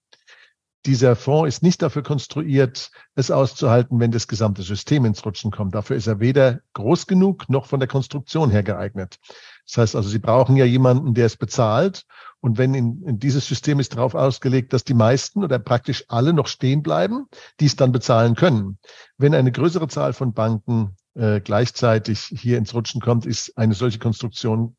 dieser 0.87 1.17
Fonds 1.17 1.49
ist 1.49 1.63
nicht 1.63 1.83
dafür 1.83 2.03
konstruiert, 2.03 2.91
es 3.17 3.31
auszuhalten, 3.31 3.99
wenn 3.99 4.13
das 4.13 4.29
gesamte 4.29 4.63
System 4.63 5.05
ins 5.05 5.25
Rutschen 5.25 5.51
kommt. 5.51 5.75
Dafür 5.75 5.97
ist 5.97 6.07
er 6.07 6.21
weder 6.21 6.61
groß 6.75 7.07
genug 7.07 7.49
noch 7.49 7.67
von 7.67 7.81
der 7.81 7.89
Konstruktion 7.89 8.51
her 8.51 8.63
geeignet. 8.63 9.19
Das 9.67 9.79
heißt 9.79 9.97
also, 9.97 10.09
Sie 10.09 10.21
brauchen 10.21 10.57
ja 10.57 10.65
jemanden, 10.65 11.15
der 11.15 11.27
es 11.27 11.37
bezahlt 11.37 12.05
und 12.41 12.59
wenn 12.59 12.75
in, 12.75 13.03
in 13.03 13.19
dieses 13.19 13.47
System 13.47 13.81
ist 13.81 13.95
darauf 13.95 14.15
ausgelegt, 14.15 14.73
dass 14.73 14.85
die 14.85 14.95
meisten 14.95 15.43
oder 15.43 15.59
praktisch 15.59 16.05
alle 16.09 16.33
noch 16.33 16.47
stehen 16.47 16.83
bleiben, 16.83 17.27
die 17.61 17.67
es 17.67 17.77
dann 17.77 17.93
bezahlen 17.93 18.35
können. 18.35 18.79
Wenn 19.19 19.35
eine 19.35 19.53
größere 19.53 19.89
Zahl 19.89 20.13
von 20.13 20.33
Banken 20.33 20.97
äh, 21.15 21.41
gleichzeitig 21.41 22.21
hier 22.21 22.59
ins 22.59 22.75
Rutschen 22.75 23.01
kommt, 23.01 23.27
ist 23.27 23.57
eine 23.57 23.75
solche 23.75 23.99
Konstruktion 23.99 24.77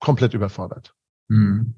komplett 0.00 0.34
überfordert. 0.34 0.94
Hm. 1.28 1.74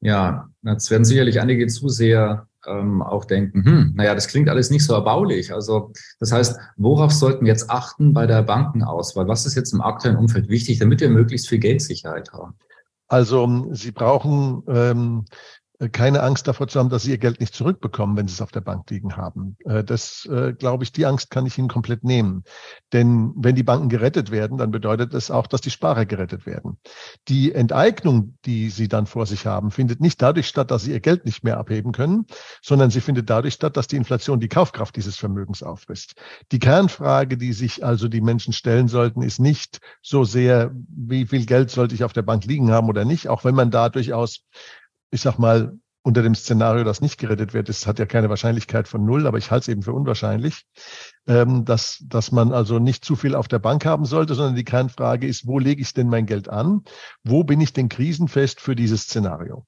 Ja, 0.00 0.48
jetzt 0.62 0.90
werden 0.90 1.04
sicherlich 1.04 1.40
einige 1.40 1.66
Zuseher 1.68 2.48
ähm, 2.66 3.02
auch 3.02 3.24
denken, 3.24 3.64
hm, 3.64 3.92
naja, 3.94 4.14
das 4.14 4.28
klingt 4.28 4.48
alles 4.48 4.70
nicht 4.70 4.84
so 4.84 4.94
erbaulich. 4.94 5.52
Also 5.52 5.92
das 6.18 6.32
heißt, 6.32 6.58
worauf 6.76 7.12
sollten 7.12 7.44
wir 7.44 7.52
jetzt 7.52 7.70
achten 7.70 8.12
bei 8.12 8.26
der 8.26 8.42
Bankenauswahl? 8.42 9.28
Was 9.28 9.46
ist 9.46 9.54
jetzt 9.54 9.72
im 9.72 9.80
aktuellen 9.80 10.16
Umfeld 10.16 10.48
wichtig, 10.48 10.78
damit 10.78 11.00
wir 11.00 11.10
möglichst 11.10 11.48
viel 11.48 11.58
Geldsicherheit 11.58 12.32
haben? 12.32 12.54
Also 13.12 13.46
Sie 13.72 13.92
brauchen 13.92 14.62
ähm, 14.68 15.26
äh, 15.30 15.34
keine 15.88 16.22
Angst 16.22 16.46
davor 16.46 16.68
zu 16.68 16.78
haben, 16.78 16.88
dass 16.88 17.02
sie 17.02 17.10
ihr 17.10 17.18
Geld 17.18 17.40
nicht 17.40 17.54
zurückbekommen, 17.54 18.16
wenn 18.16 18.28
sie 18.28 18.34
es 18.34 18.40
auf 18.40 18.52
der 18.52 18.60
Bank 18.60 18.88
liegen 18.90 19.16
haben. 19.16 19.56
Äh, 19.64 19.82
das, 19.84 20.26
äh, 20.26 20.52
glaube 20.52 20.84
ich, 20.84 20.92
die 20.92 21.06
Angst 21.06 21.30
kann 21.30 21.46
ich 21.46 21.58
ihnen 21.58 21.68
komplett 21.68 22.04
nehmen. 22.04 22.44
Denn 22.92 23.32
wenn 23.36 23.54
die 23.54 23.62
Banken 23.62 23.88
gerettet 23.88 24.30
werden, 24.30 24.58
dann 24.58 24.70
bedeutet 24.70 25.14
es 25.14 25.30
auch, 25.30 25.46
dass 25.46 25.60
die 25.60 25.70
Sparer 25.70 26.06
gerettet 26.06 26.46
werden. 26.46 26.78
Die 27.28 27.52
Enteignung, 27.52 28.36
die 28.44 28.70
sie 28.70 28.88
dann 28.88 29.06
vor 29.06 29.26
sich 29.26 29.46
haben, 29.46 29.70
findet 29.70 30.00
nicht 30.00 30.20
dadurch 30.20 30.46
statt, 30.46 30.70
dass 30.70 30.84
sie 30.84 30.92
ihr 30.92 31.00
Geld 31.00 31.24
nicht 31.24 31.42
mehr 31.44 31.58
abheben 31.58 31.92
können, 31.92 32.26
sondern 32.62 32.90
sie 32.90 33.00
findet 33.00 33.30
dadurch 33.30 33.54
statt, 33.54 33.76
dass 33.76 33.86
die 33.86 33.96
Inflation 33.96 34.40
die 34.40 34.48
Kaufkraft 34.48 34.96
dieses 34.96 35.16
Vermögens 35.16 35.62
auffrisst. 35.62 36.14
Die 36.52 36.58
Kernfrage, 36.58 37.36
die 37.36 37.52
sich 37.52 37.84
also 37.84 38.08
die 38.08 38.20
Menschen 38.20 38.52
stellen 38.52 38.88
sollten, 38.88 39.22
ist 39.22 39.40
nicht 39.40 39.80
so 40.02 40.24
sehr, 40.24 40.72
wie 40.88 41.26
viel 41.26 41.46
Geld 41.46 41.70
sollte 41.70 41.94
ich 41.94 42.04
auf 42.04 42.12
der 42.12 42.22
Bank 42.22 42.44
liegen 42.44 42.70
haben 42.70 42.88
oder 42.88 43.04
nicht, 43.04 43.28
auch 43.28 43.44
wenn 43.44 43.54
man 43.54 43.70
da 43.70 43.88
durchaus 43.88 44.44
ich 45.12 45.20
sag 45.20 45.38
mal, 45.38 45.78
unter 46.04 46.22
dem 46.22 46.34
Szenario, 46.34 46.82
das 46.82 47.00
nicht 47.00 47.18
gerettet 47.18 47.54
wird, 47.54 47.68
das 47.68 47.86
hat 47.86 48.00
ja 48.00 48.06
keine 48.06 48.28
Wahrscheinlichkeit 48.28 48.88
von 48.88 49.04
null, 49.04 49.26
aber 49.26 49.38
ich 49.38 49.52
halte 49.52 49.62
es 49.62 49.68
eben 49.68 49.82
für 49.82 49.92
unwahrscheinlich, 49.92 50.66
ähm, 51.28 51.64
dass, 51.64 52.02
dass 52.08 52.32
man 52.32 52.52
also 52.52 52.80
nicht 52.80 53.04
zu 53.04 53.14
viel 53.14 53.36
auf 53.36 53.46
der 53.46 53.60
Bank 53.60 53.84
haben 53.86 54.04
sollte, 54.04 54.34
sondern 54.34 54.56
die 54.56 54.64
Kernfrage 54.64 55.28
ist, 55.28 55.46
wo 55.46 55.60
lege 55.60 55.80
ich 55.80 55.94
denn 55.94 56.08
mein 56.08 56.26
Geld 56.26 56.48
an? 56.48 56.82
Wo 57.22 57.44
bin 57.44 57.60
ich 57.60 57.72
denn 57.72 57.88
krisenfest 57.88 58.60
für 58.60 58.74
dieses 58.74 59.02
Szenario? 59.02 59.64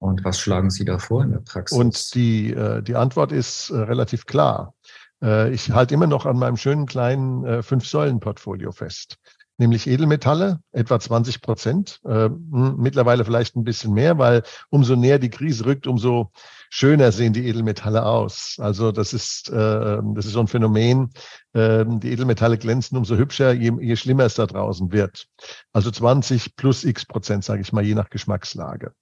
Und 0.00 0.22
was 0.22 0.38
schlagen 0.38 0.70
Sie 0.70 0.84
da 0.84 0.98
vor 0.98 1.24
in 1.24 1.30
der 1.30 1.38
Praxis? 1.38 1.78
Und 1.78 2.14
die, 2.14 2.52
äh, 2.52 2.82
die 2.82 2.96
Antwort 2.96 3.32
ist 3.32 3.70
äh, 3.70 3.78
relativ 3.78 4.26
klar. 4.26 4.74
Äh, 5.22 5.50
ich 5.52 5.70
halte 5.70 5.94
immer 5.94 6.06
noch 6.06 6.26
an 6.26 6.38
meinem 6.38 6.58
schönen 6.58 6.84
kleinen 6.84 7.44
äh, 7.44 7.62
Fünf-Säulen-Portfolio 7.62 8.72
fest 8.72 9.18
nämlich 9.60 9.86
Edelmetalle, 9.86 10.60
etwa 10.72 10.98
20 10.98 11.40
Prozent. 11.42 12.00
Äh, 12.04 12.28
mittlerweile 12.28 13.24
vielleicht 13.24 13.54
ein 13.54 13.64
bisschen 13.64 13.92
mehr, 13.92 14.18
weil 14.18 14.42
umso 14.70 14.96
näher 14.96 15.20
die 15.20 15.30
Krise 15.30 15.66
rückt, 15.66 15.86
umso 15.86 16.32
schöner 16.70 17.12
sehen 17.12 17.32
die 17.32 17.46
Edelmetalle 17.46 18.06
aus. 18.06 18.56
Also 18.58 18.92
das 18.92 19.12
ist, 19.12 19.50
äh, 19.50 19.98
das 20.14 20.24
ist 20.24 20.32
so 20.32 20.40
ein 20.40 20.46
Phänomen. 20.46 21.10
Äh, 21.52 21.84
die 21.86 22.12
Edelmetalle 22.12 22.56
glänzen 22.56 22.96
umso 22.96 23.16
hübscher, 23.16 23.52
je, 23.52 23.72
je 23.80 23.96
schlimmer 23.96 24.24
es 24.24 24.34
da 24.34 24.46
draußen 24.46 24.92
wird. 24.92 25.26
Also 25.72 25.90
20 25.90 26.56
plus 26.56 26.84
x 26.84 27.04
Prozent, 27.04 27.44
sage 27.44 27.60
ich 27.60 27.72
mal, 27.72 27.84
je 27.84 27.94
nach 27.94 28.08
Geschmackslage. 28.08 28.92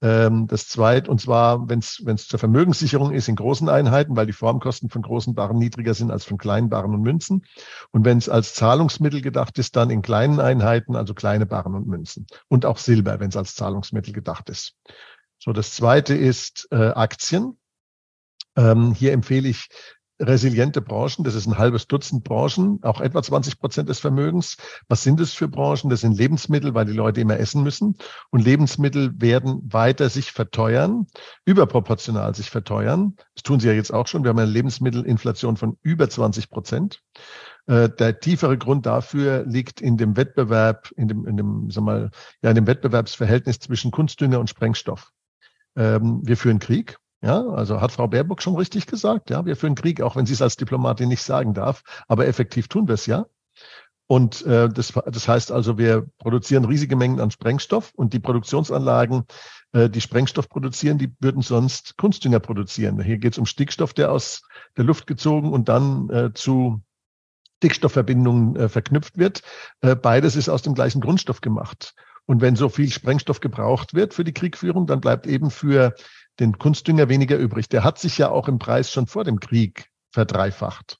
Ähm, 0.00 0.46
das 0.48 0.68
zweite, 0.68 1.10
und 1.10 1.20
zwar, 1.20 1.68
wenn 1.68 1.78
es 1.78 2.26
zur 2.26 2.38
Vermögenssicherung 2.38 3.12
ist, 3.12 3.28
in 3.28 3.36
großen 3.36 3.68
Einheiten, 3.68 4.16
weil 4.16 4.26
die 4.26 4.32
Formkosten 4.32 4.88
von 4.88 5.02
großen 5.02 5.34
Barren 5.34 5.58
niedriger 5.58 5.94
sind 5.94 6.10
als 6.10 6.24
von 6.24 6.38
kleinen 6.38 6.70
Barren 6.70 6.94
und 6.94 7.02
Münzen. 7.02 7.44
Und 7.92 8.04
wenn 8.06 8.18
es 8.18 8.28
als 8.28 8.54
Zahlungsmittel 8.54 9.20
gedacht 9.20 9.58
ist, 9.58 9.76
dann 9.76 9.90
in 9.90 10.02
kleinen 10.02 10.40
Einheiten, 10.40 10.96
also 10.96 11.12
kleine 11.12 11.44
Barren 11.44 11.74
und 11.74 11.86
Münzen. 11.86 12.26
Und 12.48 12.64
auch 12.64 12.78
Silber, 12.78 13.20
wenn 13.20 13.28
es 13.28 13.36
als 13.36 13.54
Zahlungsmittel 13.54 14.14
gedacht 14.14 14.48
ist. 14.48 14.74
So, 15.44 15.52
das 15.52 15.74
zweite 15.74 16.14
ist 16.14 16.68
äh, 16.70 16.76
Aktien. 16.76 17.58
Ähm, 18.54 18.94
hier 18.94 19.12
empfehle 19.12 19.48
ich 19.48 19.70
resiliente 20.20 20.80
Branchen. 20.80 21.24
Das 21.24 21.34
ist 21.34 21.48
ein 21.48 21.58
halbes 21.58 21.88
Dutzend 21.88 22.22
Branchen, 22.22 22.78
auch 22.84 23.00
etwa 23.00 23.20
20 23.20 23.58
Prozent 23.58 23.88
des 23.88 23.98
Vermögens. 23.98 24.56
Was 24.86 25.02
sind 25.02 25.18
es 25.18 25.32
für 25.32 25.48
Branchen? 25.48 25.90
Das 25.90 26.02
sind 26.02 26.16
Lebensmittel, 26.16 26.74
weil 26.74 26.84
die 26.84 26.92
Leute 26.92 27.20
immer 27.20 27.40
essen 27.40 27.64
müssen. 27.64 27.96
Und 28.30 28.44
Lebensmittel 28.44 29.20
werden 29.20 29.62
weiter 29.64 30.10
sich 30.10 30.30
verteuern, 30.30 31.08
überproportional 31.44 32.36
sich 32.36 32.48
verteuern. 32.48 33.16
Das 33.34 33.42
tun 33.42 33.58
sie 33.58 33.66
ja 33.66 33.74
jetzt 33.74 33.92
auch 33.92 34.06
schon. 34.06 34.22
Wir 34.22 34.28
haben 34.28 34.38
eine 34.38 34.48
Lebensmittelinflation 34.48 35.56
von 35.56 35.76
über 35.82 36.08
20 36.08 36.50
Prozent. 36.50 37.02
Äh, 37.66 37.88
der 37.88 38.20
tiefere 38.20 38.58
Grund 38.58 38.86
dafür 38.86 39.44
liegt 39.44 39.80
in 39.80 39.96
dem 39.96 40.16
Wettbewerb, 40.16 40.92
in 40.94 41.08
dem, 41.08 41.26
in 41.26 41.36
dem, 41.36 41.68
sag 41.72 41.82
mal, 41.82 42.10
ja, 42.42 42.50
in 42.50 42.54
dem 42.54 42.68
Wettbewerbsverhältnis 42.68 43.58
zwischen 43.58 43.90
Kunstdünger 43.90 44.38
und 44.38 44.48
Sprengstoff. 44.48 45.10
Ähm, 45.76 46.20
wir 46.22 46.36
führen 46.36 46.58
Krieg. 46.58 46.98
Ja, 47.22 47.46
also 47.50 47.80
hat 47.80 47.92
Frau 47.92 48.08
Baerbock 48.08 48.42
schon 48.42 48.56
richtig 48.56 48.86
gesagt. 48.86 49.30
Ja, 49.30 49.46
wir 49.46 49.54
führen 49.54 49.76
Krieg, 49.76 50.00
auch 50.00 50.16
wenn 50.16 50.26
sie 50.26 50.32
es 50.32 50.42
als 50.42 50.56
Diplomatin 50.56 51.08
nicht 51.08 51.22
sagen 51.22 51.54
darf. 51.54 51.82
Aber 52.08 52.26
effektiv 52.26 52.66
tun 52.66 52.88
wir 52.88 52.94
es 52.94 53.06
ja. 53.06 53.26
Und 54.08 54.44
äh, 54.44 54.68
das, 54.68 54.92
das 55.06 55.28
heißt 55.28 55.52
also, 55.52 55.78
wir 55.78 56.06
produzieren 56.18 56.64
riesige 56.64 56.96
Mengen 56.96 57.20
an 57.20 57.30
Sprengstoff 57.30 57.92
und 57.94 58.12
die 58.12 58.18
Produktionsanlagen, 58.18 59.24
äh, 59.72 59.88
die 59.88 60.00
Sprengstoff 60.00 60.48
produzieren, 60.48 60.98
die 60.98 61.14
würden 61.20 61.42
sonst 61.42 61.96
Kunstdünger 61.96 62.40
produzieren. 62.40 63.00
Hier 63.00 63.18
geht 63.18 63.32
es 63.32 63.38
um 63.38 63.46
Stickstoff, 63.46 63.94
der 63.94 64.12
aus 64.12 64.42
der 64.76 64.84
Luft 64.84 65.06
gezogen 65.06 65.52
und 65.52 65.68
dann 65.68 66.10
äh, 66.10 66.34
zu 66.34 66.82
Stickstoffverbindungen 67.58 68.56
äh, 68.56 68.68
verknüpft 68.68 69.16
wird. 69.16 69.42
Äh, 69.80 69.94
beides 69.94 70.34
ist 70.34 70.48
aus 70.48 70.62
dem 70.62 70.74
gleichen 70.74 71.00
Grundstoff 71.00 71.40
gemacht. 71.40 71.94
Und 72.32 72.40
wenn 72.40 72.56
so 72.56 72.70
viel 72.70 72.90
Sprengstoff 72.90 73.40
gebraucht 73.40 73.92
wird 73.92 74.14
für 74.14 74.24
die 74.24 74.32
Kriegführung, 74.32 74.86
dann 74.86 75.02
bleibt 75.02 75.26
eben 75.26 75.50
für 75.50 75.94
den 76.40 76.56
Kunstdünger 76.56 77.10
weniger 77.10 77.36
übrig. 77.36 77.68
Der 77.68 77.84
hat 77.84 77.98
sich 77.98 78.16
ja 78.16 78.30
auch 78.30 78.48
im 78.48 78.58
Preis 78.58 78.90
schon 78.90 79.06
vor 79.06 79.24
dem 79.24 79.38
Krieg 79.38 79.90
verdreifacht. 80.12 80.98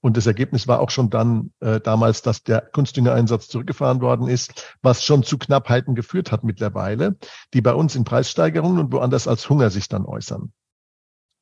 Und 0.00 0.16
das 0.16 0.28
Ergebnis 0.28 0.68
war 0.68 0.78
auch 0.78 0.90
schon 0.90 1.10
dann 1.10 1.50
äh, 1.58 1.80
damals, 1.80 2.22
dass 2.22 2.44
der 2.44 2.60
Kunstdüngereinsatz 2.60 3.48
zurückgefahren 3.48 4.00
worden 4.00 4.28
ist, 4.28 4.76
was 4.80 5.02
schon 5.02 5.24
zu 5.24 5.36
Knappheiten 5.36 5.96
geführt 5.96 6.30
hat 6.30 6.44
mittlerweile, 6.44 7.16
die 7.54 7.60
bei 7.60 7.74
uns 7.74 7.96
in 7.96 8.04
Preissteigerungen 8.04 8.78
und 8.78 8.92
woanders 8.92 9.26
als 9.26 9.50
Hunger 9.50 9.70
sich 9.70 9.88
dann 9.88 10.06
äußern. 10.06 10.52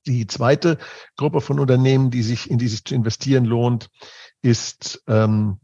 Die 0.06 0.26
zweite 0.26 0.78
Gruppe 1.18 1.42
von 1.42 1.60
Unternehmen, 1.60 2.10
die 2.10 2.22
sich 2.22 2.50
in 2.50 2.56
die 2.56 2.68
sich 2.68 2.86
zu 2.86 2.94
investieren 2.94 3.44
lohnt, 3.44 3.90
ist 4.40 5.02
ähm, 5.06 5.58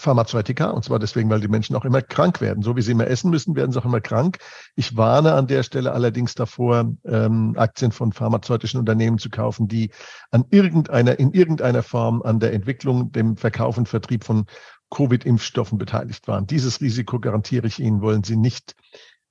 Pharmazeutika, 0.00 0.70
und 0.70 0.84
zwar 0.84 0.98
deswegen, 0.98 1.30
weil 1.30 1.40
die 1.40 1.48
Menschen 1.48 1.76
auch 1.76 1.84
immer 1.84 2.02
krank 2.02 2.40
werden. 2.40 2.62
So 2.62 2.76
wie 2.76 2.82
sie 2.82 2.92
immer 2.92 3.06
essen 3.06 3.30
müssen, 3.30 3.54
werden 3.54 3.72
sie 3.72 3.80
auch 3.80 3.84
immer 3.84 4.00
krank. 4.00 4.38
Ich 4.74 4.96
warne 4.96 5.34
an 5.34 5.46
der 5.46 5.62
Stelle 5.62 5.92
allerdings 5.92 6.34
davor, 6.34 6.92
ähm, 7.04 7.54
Aktien 7.56 7.92
von 7.92 8.12
pharmazeutischen 8.12 8.80
Unternehmen 8.80 9.18
zu 9.18 9.30
kaufen, 9.30 9.68
die 9.68 9.90
an 10.30 10.44
irgendeiner, 10.50 11.18
in 11.18 11.32
irgendeiner 11.32 11.82
Form 11.82 12.22
an 12.22 12.40
der 12.40 12.52
Entwicklung, 12.52 13.12
dem 13.12 13.36
Verkauf 13.36 13.78
und 13.78 13.88
Vertrieb 13.88 14.24
von 14.24 14.46
Covid-Impfstoffen 14.90 15.78
beteiligt 15.78 16.26
waren. 16.28 16.46
Dieses 16.46 16.80
Risiko 16.80 17.20
garantiere 17.20 17.66
ich 17.66 17.78
Ihnen, 17.78 18.02
wollen 18.02 18.24
Sie 18.24 18.36
nicht 18.36 18.74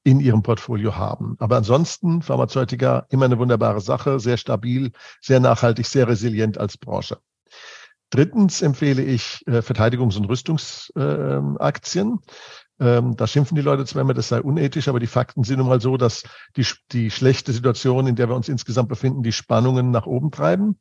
in 0.03 0.19
Ihrem 0.19 0.43
Portfolio 0.43 0.95
haben. 0.95 1.35
Aber 1.39 1.57
ansonsten 1.57 2.21
Pharmazeutika 2.21 3.05
immer 3.09 3.25
eine 3.25 3.37
wunderbare 3.37 3.81
Sache, 3.81 4.19
sehr 4.19 4.37
stabil, 4.37 4.91
sehr 5.21 5.39
nachhaltig, 5.39 5.85
sehr 5.85 6.07
resilient 6.07 6.57
als 6.57 6.77
Branche. 6.77 7.17
Drittens 8.09 8.61
empfehle 8.61 9.03
ich 9.03 9.45
äh, 9.47 9.61
Verteidigungs- 9.61 10.17
und 10.17 10.25
Rüstungsaktien. 10.25 12.19
Ähm, 12.79 13.15
da 13.17 13.27
schimpfen 13.27 13.55
die 13.55 13.61
Leute 13.61 13.85
zwar 13.85 14.01
immer, 14.01 14.13
das 14.13 14.29
sei 14.29 14.41
unethisch, 14.41 14.87
aber 14.87 14.99
die 14.99 15.07
Fakten 15.07 15.43
sind 15.43 15.57
nun 15.59 15.67
mal 15.67 15.81
so, 15.81 15.97
dass 15.97 16.23
die, 16.55 16.65
die 16.91 17.11
schlechte 17.11 17.51
Situation, 17.51 18.07
in 18.07 18.15
der 18.15 18.29
wir 18.29 18.35
uns 18.35 18.49
insgesamt 18.49 18.89
befinden, 18.89 19.21
die 19.21 19.33
Spannungen 19.33 19.91
nach 19.91 20.05
oben 20.05 20.31
treiben. 20.31 20.77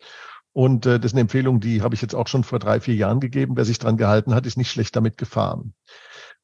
Und 0.53 0.87
äh, 0.87 0.99
das 0.99 1.11
ist 1.11 1.15
eine 1.15 1.23
Empfehlung, 1.23 1.61
die 1.61 1.83
habe 1.83 1.95
ich 1.95 2.03
jetzt 2.03 2.15
auch 2.15 2.29
schon 2.29 2.45
vor 2.45 2.59
drei, 2.59 2.81
vier 2.81 2.95
Jahren 2.95 3.21
gegeben. 3.21 3.57
Wer 3.57 3.65
sich 3.65 3.79
dran 3.79 3.97
gehalten 3.97 4.35
hat, 4.35 4.47
ist 4.47 4.57
nicht 4.57 4.71
schlecht 4.71 4.97
damit 4.97 5.19
gefahren. 5.19 5.75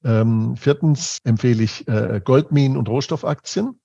Ähm, 0.05 0.57
viertens 0.57 1.21
empfehle 1.25 1.63
ich 1.63 1.89
äh, 1.89 2.21
Goldminen 2.23 2.77
und 2.77 2.89
Rohstoffaktien 2.89 3.81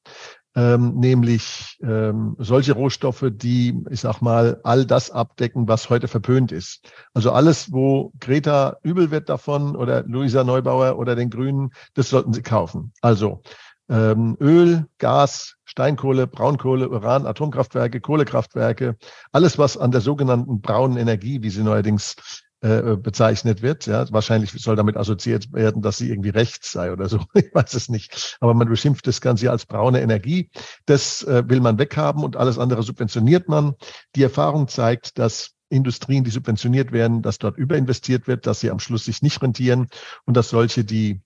ähm, 0.55 0.95
nämlich 0.95 1.77
ähm, 1.81 2.35
solche 2.39 2.73
Rohstoffe, 2.73 3.25
die, 3.31 3.83
ich 3.89 4.01
sag 4.01 4.21
mal, 4.21 4.59
all 4.63 4.85
das 4.85 5.11
abdecken, 5.11 5.67
was 5.67 5.89
heute 5.89 6.07
verpönt 6.07 6.51
ist. 6.51 6.91
Also 7.13 7.31
alles, 7.31 7.71
wo 7.71 8.11
Greta 8.19 8.77
übel 8.83 9.11
wird 9.11 9.29
davon 9.29 9.75
oder 9.75 10.03
Luisa 10.03 10.43
Neubauer 10.43 10.97
oder 10.97 11.15
den 11.15 11.29
Grünen, 11.29 11.71
das 11.93 12.09
sollten 12.09 12.33
sie 12.33 12.41
kaufen. 12.41 12.93
Also 13.01 13.41
ähm, 13.89 14.37
Öl, 14.39 14.85
Gas, 14.97 15.55
Steinkohle, 15.65 16.27
Braunkohle, 16.27 16.89
Uran, 16.89 17.25
Atomkraftwerke, 17.25 18.01
Kohlekraftwerke, 18.01 18.97
alles, 19.31 19.57
was 19.57 19.77
an 19.77 19.91
der 19.91 20.01
sogenannten 20.01 20.61
braunen 20.61 20.97
Energie, 20.97 21.41
wie 21.41 21.49
sie 21.49 21.63
neuerdings 21.63 22.15
äh, 22.61 22.97
bezeichnet 22.97 23.61
wird. 23.61 23.85
Ja, 23.85 24.11
wahrscheinlich 24.11 24.51
soll 24.51 24.75
damit 24.75 24.97
assoziiert 24.97 25.53
werden, 25.53 25.81
dass 25.81 25.97
sie 25.97 26.09
irgendwie 26.09 26.29
rechts 26.29 26.71
sei 26.71 26.91
oder 26.91 27.07
so. 27.07 27.19
Ich 27.33 27.53
weiß 27.53 27.73
es 27.73 27.89
nicht. 27.89 28.37
Aber 28.41 28.53
man 28.53 28.67
beschimpft 28.67 29.07
das 29.07 29.21
Ganze 29.21 29.49
als 29.49 29.65
braune 29.65 30.01
Energie. 30.01 30.49
Das 30.85 31.23
äh, 31.23 31.43
will 31.47 31.61
man 31.61 31.79
weghaben 31.79 32.23
und 32.23 32.35
alles 32.35 32.57
andere 32.57 32.83
subventioniert 32.83 33.47
man. 33.47 33.75
Die 34.15 34.23
Erfahrung 34.23 34.67
zeigt, 34.67 35.17
dass 35.17 35.51
Industrien, 35.69 36.23
die 36.23 36.31
subventioniert 36.31 36.91
werden, 36.91 37.21
dass 37.21 37.37
dort 37.37 37.57
überinvestiert 37.57 38.27
wird, 38.27 38.45
dass 38.45 38.59
sie 38.59 38.71
am 38.71 38.79
Schluss 38.79 39.05
sich 39.05 39.21
nicht 39.21 39.41
rentieren 39.41 39.87
und 40.25 40.35
dass 40.35 40.49
solche, 40.49 40.83
die 40.83 41.21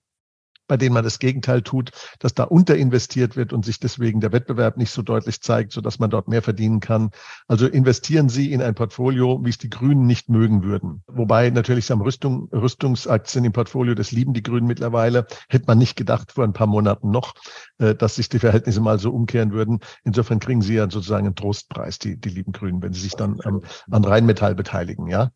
bei 0.66 0.76
denen 0.76 0.94
man 0.94 1.04
das 1.04 1.18
Gegenteil 1.18 1.62
tut, 1.62 1.90
dass 2.18 2.34
da 2.34 2.44
unterinvestiert 2.44 3.36
wird 3.36 3.52
und 3.52 3.64
sich 3.64 3.80
deswegen 3.80 4.20
der 4.20 4.32
Wettbewerb 4.32 4.76
nicht 4.76 4.90
so 4.90 5.02
deutlich 5.02 5.40
zeigt, 5.40 5.72
so 5.72 5.80
dass 5.80 5.98
man 5.98 6.10
dort 6.10 6.28
mehr 6.28 6.42
verdienen 6.42 6.80
kann. 6.80 7.10
Also 7.48 7.66
investieren 7.66 8.28
Sie 8.28 8.52
in 8.52 8.62
ein 8.62 8.74
Portfolio, 8.74 9.40
wie 9.44 9.50
es 9.50 9.58
die 9.58 9.70
Grünen 9.70 10.06
nicht 10.06 10.28
mögen 10.28 10.62
würden. 10.62 11.02
Wobei 11.06 11.50
natürlich 11.50 11.90
haben 11.90 12.00
Rüstung, 12.00 12.48
Rüstungsaktien 12.52 13.44
im 13.44 13.52
Portfolio, 13.52 13.94
das 13.94 14.12
lieben 14.12 14.32
die 14.32 14.42
Grünen 14.42 14.66
mittlerweile. 14.66 15.26
Hätte 15.48 15.66
man 15.66 15.78
nicht 15.78 15.96
gedacht 15.96 16.32
vor 16.32 16.44
ein 16.44 16.52
paar 16.52 16.66
Monaten 16.66 17.10
noch, 17.10 17.34
äh, 17.78 17.94
dass 17.94 18.16
sich 18.16 18.28
die 18.28 18.38
Verhältnisse 18.38 18.80
mal 18.80 18.98
so 18.98 19.10
umkehren 19.10 19.52
würden. 19.52 19.80
Insofern 20.04 20.38
kriegen 20.40 20.62
Sie 20.62 20.74
ja 20.74 20.90
sozusagen 20.90 21.26
einen 21.26 21.36
Trostpreis, 21.36 21.98
die, 21.98 22.18
die 22.18 22.30
lieben 22.30 22.52
Grünen, 22.52 22.82
wenn 22.82 22.92
Sie 22.92 23.00
sich 23.00 23.14
dann 23.14 23.38
ähm, 23.44 23.62
an 23.90 24.04
Rheinmetall 24.04 24.54
beteiligen, 24.54 25.08
ja. 25.08 25.30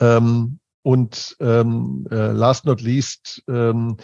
Ähm, 0.00 0.58
und 0.82 1.36
ähm, 1.40 2.06
äh, 2.10 2.32
last 2.32 2.66
not 2.66 2.82
least, 2.82 3.42
ähm, 3.48 3.96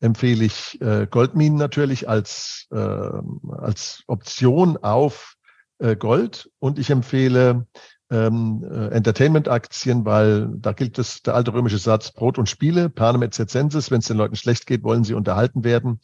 empfehle 0.00 0.44
ich 0.44 0.80
äh, 0.80 1.06
Goldminen 1.10 1.58
natürlich 1.58 2.08
als, 2.08 2.66
äh, 2.70 2.76
als 2.76 4.02
Option 4.06 4.76
auf 4.78 5.36
äh, 5.78 5.96
Gold 5.96 6.50
und 6.58 6.78
ich 6.78 6.90
empfehle 6.90 7.66
ähm, 8.10 8.64
äh, 8.64 8.88
Entertainment-Aktien, 8.88 10.04
weil 10.04 10.48
da 10.56 10.72
gilt 10.72 10.98
es 10.98 11.22
der 11.22 11.34
alte 11.34 11.52
römische 11.52 11.78
Satz 11.78 12.12
Brot 12.12 12.38
und 12.38 12.48
Spiele, 12.48 12.88
panem 12.88 13.22
et 13.22 13.34
circenses, 13.34 13.90
wenn 13.90 13.98
es 13.98 14.06
den 14.06 14.16
Leuten 14.16 14.36
schlecht 14.36 14.66
geht, 14.66 14.82
wollen 14.82 15.04
sie 15.04 15.14
unterhalten 15.14 15.64
werden. 15.64 16.00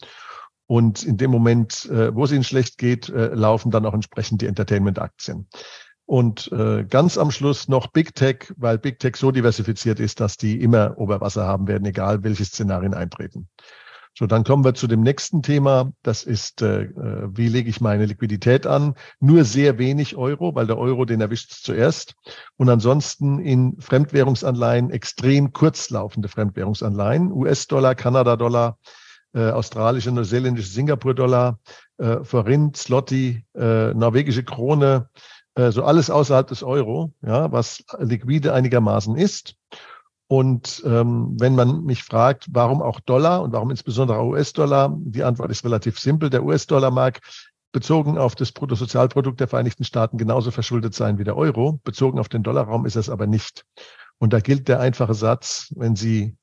Und 0.67 1.03
in 1.03 1.17
dem 1.17 1.31
Moment, 1.31 1.85
äh, 1.85 2.13
wo 2.13 2.23
es 2.23 2.31
ihnen 2.31 2.43
schlecht 2.43 2.77
geht, 2.77 3.09
äh, 3.09 3.33
laufen 3.33 3.71
dann 3.71 3.85
auch 3.85 3.93
entsprechend 3.93 4.41
die 4.41 4.47
Entertainment-Aktien. 4.47 5.47
Und 6.07 6.51
äh, 6.51 6.85
ganz 6.85 7.17
am 7.17 7.31
Schluss 7.31 7.67
noch 7.67 7.87
Big 7.87 8.13
Tech, 8.13 8.53
weil 8.57 8.77
Big 8.77 8.99
Tech 8.99 9.15
so 9.15 9.31
diversifiziert 9.31 9.99
ist, 9.99 10.19
dass 10.19 10.37
die 10.37 10.61
immer 10.61 10.97
Oberwasser 10.97 11.47
haben 11.47 11.67
werden, 11.67 11.85
egal 11.85 12.23
welche 12.23 12.45
Szenarien 12.45 12.93
eintreten. 12.93 13.49
So, 14.17 14.27
dann 14.27 14.45
kommen 14.45 14.63
wir 14.63 14.73
zu 14.73 14.87
dem 14.87 15.01
nächsten 15.01 15.41
Thema. 15.43 15.91
Das 16.01 16.23
ist, 16.23 16.61
äh, 16.61 16.83
äh, 16.83 17.27
wie 17.35 17.49
lege 17.49 17.69
ich 17.69 17.81
meine 17.81 18.05
Liquidität 18.05 18.65
an? 18.65 18.95
Nur 19.19 19.43
sehr 19.43 19.77
wenig 19.77 20.15
Euro, 20.15 20.55
weil 20.55 20.67
der 20.67 20.77
Euro, 20.77 21.03
den 21.03 21.19
erwischt 21.19 21.51
zuerst. 21.51 22.15
Und 22.55 22.69
ansonsten 22.69 23.39
in 23.39 23.75
Fremdwährungsanleihen 23.79 24.89
extrem 24.89 25.51
kurzlaufende 25.51 26.29
Fremdwährungsanleihen. 26.29 27.29
US-Dollar, 27.29 27.93
Kanada-Dollar, 27.93 28.77
äh, 29.33 29.49
australische, 29.49 30.13
neuseeländische 30.13 30.69
Singapur-Dollar, 30.69 31.59
äh, 31.97 32.23
Forint, 32.23 32.77
Slotty, 32.77 33.45
äh, 33.53 33.93
norwegische 33.93 34.45
Krone, 34.45 35.09
äh, 35.55 35.71
so 35.71 35.83
alles 35.83 36.09
außerhalb 36.09 36.47
des 36.47 36.63
Euro, 36.63 37.11
ja, 37.21 37.51
was 37.51 37.83
liquide 37.99 38.53
einigermaßen 38.53 39.17
ist. 39.17 39.57
Und 40.27 40.81
ähm, 40.85 41.35
wenn 41.39 41.55
man 41.55 41.83
mich 41.83 42.03
fragt, 42.03 42.47
warum 42.49 42.81
auch 42.81 42.99
Dollar 42.99 43.43
und 43.43 43.53
warum 43.53 43.69
insbesondere 43.69 44.23
US-Dollar, 44.25 44.95
die 44.97 45.23
Antwort 45.23 45.51
ist 45.51 45.63
relativ 45.63 45.99
simpel. 45.99 46.29
Der 46.29 46.43
US-Dollar 46.43 46.89
mag 46.89 47.19
bezogen 47.71 48.17
auf 48.17 48.35
das 48.35 48.51
Bruttosozialprodukt 48.51 49.39
der 49.39 49.47
Vereinigten 49.47 49.83
Staaten 49.83 50.17
genauso 50.17 50.49
verschuldet 50.49 50.95
sein 50.95 51.19
wie 51.19 51.23
der 51.23 51.37
Euro. 51.37 51.79
Bezogen 51.83 52.19
auf 52.19 52.29
den 52.29 52.41
Dollarraum 52.41 52.85
ist 52.85 52.95
es 52.95 53.09
aber 53.09 53.27
nicht. 53.27 53.65
Und 54.17 54.33
da 54.33 54.39
gilt 54.39 54.67
der 54.67 54.79
einfache 54.79 55.13
Satz, 55.13 55.73
wenn 55.75 55.95
Sie 55.95 56.37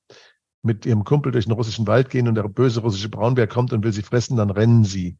mit 0.62 0.86
Ihrem 0.86 1.04
Kumpel 1.04 1.32
durch 1.32 1.46
den 1.46 1.54
russischen 1.54 1.86
Wald 1.86 2.10
gehen 2.10 2.28
und 2.28 2.36
der 2.36 2.44
böse 2.44 2.80
russische 2.80 3.08
Braunbär 3.08 3.48
kommt 3.48 3.72
und 3.72 3.82
will 3.82 3.92
Sie 3.92 4.02
fressen, 4.02 4.36
dann 4.36 4.50
rennen 4.50 4.84
Sie. 4.84 5.16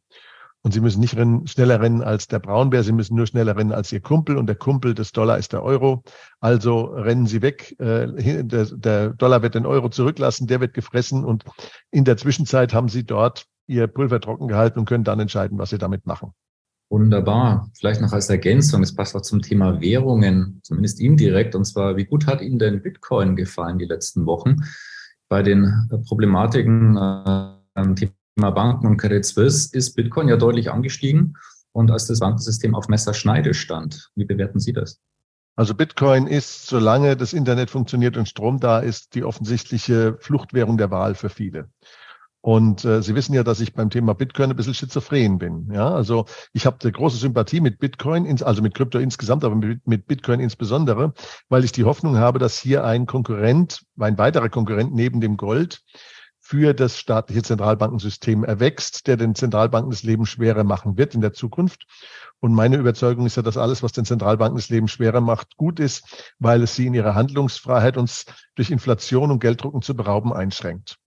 Und 0.65 0.73
Sie 0.73 0.79
müssen 0.79 1.01
nicht 1.01 1.17
rennen, 1.17 1.45
schneller 1.45 1.81
rennen 1.81 2.01
als 2.01 2.29
der 2.29 2.39
Braunbär, 2.39 2.83
Sie 2.83 2.93
müssen 2.93 3.15
nur 3.15 3.27
schneller 3.27 3.57
rennen 3.57 3.73
als 3.73 3.91
Ihr 3.91 3.99
Kumpel 3.99 4.37
und 4.37 4.47
der 4.47 4.55
Kumpel 4.55 4.93
des 4.93 5.11
Dollar 5.11 5.37
ist 5.37 5.51
der 5.51 5.61
Euro. 5.61 6.03
Also 6.39 6.85
rennen 6.85 7.27
Sie 7.27 7.41
weg, 7.41 7.75
äh, 7.79 8.43
der, 8.43 8.65
der 8.65 9.09
Dollar 9.09 9.41
wird 9.41 9.55
den 9.55 9.65
Euro 9.65 9.89
zurücklassen, 9.89 10.47
der 10.47 10.61
wird 10.61 10.73
gefressen 10.73 11.25
und 11.25 11.43
in 11.91 12.05
der 12.05 12.15
Zwischenzeit 12.15 12.73
haben 12.73 12.87
Sie 12.87 13.05
dort 13.05 13.45
Ihr 13.67 13.87
Pulver 13.87 14.21
trocken 14.21 14.47
gehalten 14.47 14.79
und 14.79 14.85
können 14.85 15.03
dann 15.03 15.19
entscheiden, 15.19 15.57
was 15.57 15.69
Sie 15.69 15.77
damit 15.77 16.05
machen. 16.05 16.31
Wunderbar. 16.89 17.69
Vielleicht 17.73 18.01
noch 18.01 18.13
als 18.13 18.29
Ergänzung, 18.29 18.83
es 18.83 18.95
passt 18.95 19.15
auch 19.15 19.21
zum 19.21 19.41
Thema 19.41 19.81
Währungen, 19.81 20.59
zumindest 20.63 21.01
indirekt. 21.01 21.55
Und 21.55 21.65
zwar, 21.65 21.97
wie 21.97 22.05
gut 22.05 22.27
hat 22.27 22.41
Ihnen 22.41 22.59
denn 22.59 22.81
Bitcoin 22.81 23.35
gefallen 23.35 23.79
die 23.79 23.85
letzten 23.85 24.25
Wochen? 24.25 24.57
Bei 25.27 25.41
den 25.41 25.89
Problematiken 26.07 26.95
äh, 26.95 27.81
Thema 28.35 28.51
Banken 28.51 28.87
und 28.87 28.97
Credit 28.97 29.23
Suisse 29.23 29.69
ist 29.75 29.95
Bitcoin 29.95 30.27
ja 30.27 30.37
deutlich 30.37 30.71
angestiegen 30.71 31.37
und 31.71 31.91
als 31.91 32.07
das 32.07 32.19
Bankensystem 32.19 32.73
auf 32.73 32.87
Messerschneide 32.87 33.53
stand. 33.53 34.09
Wie 34.15 34.25
bewerten 34.25 34.59
Sie 34.59 34.73
das? 34.73 34.99
Also 35.55 35.75
Bitcoin 35.75 36.25
ist, 36.25 36.65
solange 36.65 37.15
das 37.15 37.33
Internet 37.33 37.69
funktioniert 37.69 38.17
und 38.17 38.27
Strom 38.27 38.59
da 38.59 38.79
ist, 38.79 39.13
die 39.13 39.23
offensichtliche 39.23 40.17
Fluchtwährung 40.19 40.77
der 40.77 40.89
Wahl 40.89 41.13
für 41.13 41.29
viele. 41.29 41.69
Und 42.41 42.83
äh, 42.85 43.03
Sie 43.03 43.13
wissen 43.15 43.33
ja, 43.33 43.43
dass 43.43 43.59
ich 43.61 43.73
beim 43.73 43.91
Thema 43.91 44.13
Bitcoin 44.15 44.49
ein 44.49 44.55
bisschen 44.55 44.73
schizophren 44.73 45.37
bin. 45.37 45.69
Ja, 45.71 45.93
also 45.93 46.25
ich 46.53 46.65
habe 46.65 46.77
eine 46.81 46.91
große 46.91 47.17
Sympathie 47.17 47.61
mit 47.61 47.77
Bitcoin, 47.77 48.41
also 48.43 48.61
mit 48.63 48.73
Krypto 48.73 48.97
insgesamt, 48.97 49.45
aber 49.45 49.55
mit, 49.55 49.87
mit 49.87 50.07
Bitcoin 50.07 50.39
insbesondere, 50.39 51.13
weil 51.49 51.63
ich 51.63 51.71
die 51.71 51.85
Hoffnung 51.85 52.17
habe, 52.17 52.39
dass 52.39 52.57
hier 52.57 52.83
ein 52.83 53.05
Konkurrent, 53.05 53.83
ein 53.97 54.17
weiterer 54.17 54.49
Konkurrent 54.49 54.93
neben 54.93 55.21
dem 55.21 55.37
Gold 55.37 55.83
für 56.45 56.73
das 56.73 56.99
staatliche 56.99 57.41
Zentralbankensystem 57.41 58.43
erwächst, 58.43 59.07
der 59.07 59.15
den 59.15 59.33
Zentralbanken 59.33 59.91
das 59.91 60.03
Leben 60.03 60.25
schwerer 60.25 60.65
machen 60.65 60.97
wird 60.97 61.15
in 61.15 61.21
der 61.21 61.31
Zukunft. 61.31 61.85
Und 62.41 62.53
meine 62.53 62.75
Überzeugung 62.75 63.25
ist 63.25 63.37
ja, 63.37 63.41
dass 63.41 63.55
alles, 63.55 63.81
was 63.81 63.93
den 63.93 64.03
Zentralbanken 64.03 64.57
das 64.57 64.67
Leben 64.67 64.89
schwerer 64.89 65.21
macht, 65.21 65.55
gut 65.55 65.79
ist, 65.79 66.33
weil 66.39 66.61
es 66.61 66.75
sie 66.75 66.85
in 66.85 66.93
ihrer 66.93 67.15
Handlungsfreiheit 67.15 67.95
uns 67.95 68.25
durch 68.55 68.71
Inflation 68.71 69.31
und 69.31 69.39
Gelddrucken 69.39 69.81
zu 69.81 69.95
berauben 69.95 70.33
einschränkt. 70.33 70.99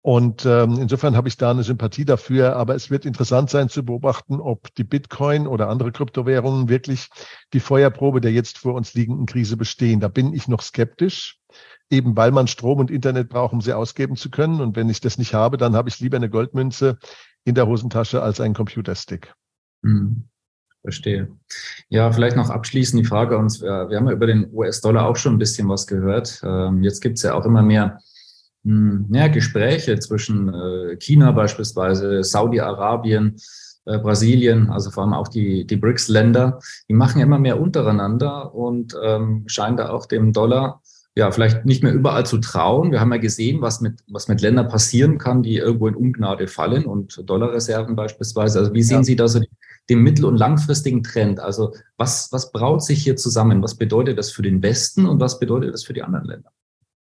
Und 0.00 0.46
ähm, 0.46 0.78
insofern 0.80 1.16
habe 1.16 1.28
ich 1.28 1.36
da 1.36 1.50
eine 1.50 1.62
Sympathie 1.62 2.06
dafür. 2.06 2.56
Aber 2.56 2.74
es 2.74 2.90
wird 2.90 3.04
interessant 3.04 3.50
sein 3.50 3.68
zu 3.68 3.84
beobachten, 3.84 4.40
ob 4.40 4.74
die 4.76 4.84
Bitcoin 4.84 5.46
oder 5.46 5.68
andere 5.68 5.92
Kryptowährungen 5.92 6.70
wirklich 6.70 7.08
die 7.52 7.60
Feuerprobe 7.60 8.22
der 8.22 8.32
jetzt 8.32 8.56
vor 8.56 8.74
uns 8.74 8.94
liegenden 8.94 9.26
Krise 9.26 9.58
bestehen. 9.58 10.00
Da 10.00 10.08
bin 10.08 10.32
ich 10.32 10.48
noch 10.48 10.62
skeptisch 10.62 11.40
eben 11.90 12.16
weil 12.16 12.32
man 12.32 12.46
Strom 12.46 12.78
und 12.78 12.90
Internet 12.90 13.28
braucht, 13.28 13.52
um 13.52 13.60
sie 13.60 13.72
ausgeben 13.72 14.16
zu 14.16 14.30
können. 14.30 14.60
Und 14.60 14.76
wenn 14.76 14.88
ich 14.88 15.00
das 15.00 15.18
nicht 15.18 15.34
habe, 15.34 15.56
dann 15.56 15.76
habe 15.76 15.88
ich 15.88 16.00
lieber 16.00 16.16
eine 16.16 16.30
Goldmünze 16.30 16.98
in 17.44 17.54
der 17.54 17.66
Hosentasche 17.66 18.22
als 18.22 18.40
einen 18.40 18.54
Computerstick. 18.54 19.32
Hm, 19.84 20.24
verstehe. 20.82 21.28
Ja, 21.88 22.10
vielleicht 22.10 22.36
noch 22.36 22.50
abschließend 22.50 23.02
die 23.02 23.08
Frage 23.08 23.38
uns. 23.38 23.62
Wir, 23.62 23.88
haben 23.90 24.08
ja 24.08 24.12
über 24.12 24.26
den 24.26 24.52
US-Dollar 24.52 25.06
auch 25.06 25.16
schon 25.16 25.34
ein 25.34 25.38
bisschen 25.38 25.68
was 25.68 25.86
gehört. 25.86 26.40
Ähm, 26.44 26.82
jetzt 26.82 27.00
gibt 27.00 27.18
es 27.18 27.22
ja 27.22 27.34
auch 27.34 27.44
immer 27.44 27.62
mehr 27.62 28.00
hm, 28.64 29.06
ja, 29.12 29.28
Gespräche 29.28 29.98
zwischen 30.00 30.52
äh, 30.52 30.96
China 30.96 31.30
beispielsweise, 31.30 32.24
Saudi-Arabien, 32.24 33.36
äh, 33.84 33.98
Brasilien, 33.98 34.70
also 34.70 34.90
vor 34.90 35.04
allem 35.04 35.14
auch 35.14 35.28
die, 35.28 35.64
die 35.64 35.76
BRICS-Länder, 35.76 36.58
die 36.88 36.94
machen 36.94 37.22
immer 37.22 37.38
mehr 37.38 37.60
untereinander 37.60 38.52
und 38.52 38.96
ähm, 39.00 39.44
scheinen 39.46 39.76
da 39.76 39.90
auch 39.90 40.06
dem 40.06 40.32
Dollar 40.32 40.82
ja, 41.16 41.30
vielleicht 41.30 41.64
nicht 41.64 41.82
mehr 41.82 41.94
überall 41.94 42.26
zu 42.26 42.38
trauen. 42.38 42.92
Wir 42.92 43.00
haben 43.00 43.10
ja 43.10 43.18
gesehen, 43.18 43.62
was 43.62 43.80
mit, 43.80 44.00
was 44.06 44.28
mit 44.28 44.42
Ländern 44.42 44.68
passieren 44.68 45.16
kann, 45.16 45.42
die 45.42 45.56
irgendwo 45.56 45.88
in 45.88 45.96
Ungnade 45.96 46.46
fallen 46.46 46.84
und 46.84 47.22
Dollarreserven 47.28 47.96
beispielsweise. 47.96 48.58
Also 48.58 48.74
wie 48.74 48.82
sehen 48.82 48.98
ja. 48.98 49.04
Sie 49.04 49.16
da 49.16 49.26
so 49.26 49.40
den 49.88 50.00
mittel- 50.00 50.26
und 50.26 50.36
langfristigen 50.36 51.02
Trend? 51.02 51.40
Also 51.40 51.74
was, 51.96 52.30
was 52.32 52.52
braut 52.52 52.84
sich 52.84 53.02
hier 53.02 53.16
zusammen? 53.16 53.62
Was 53.62 53.76
bedeutet 53.76 54.18
das 54.18 54.30
für 54.30 54.42
den 54.42 54.62
Westen 54.62 55.06
und 55.06 55.18
was 55.18 55.38
bedeutet 55.38 55.72
das 55.72 55.84
für 55.84 55.94
die 55.94 56.02
anderen 56.02 56.26
Länder? 56.26 56.50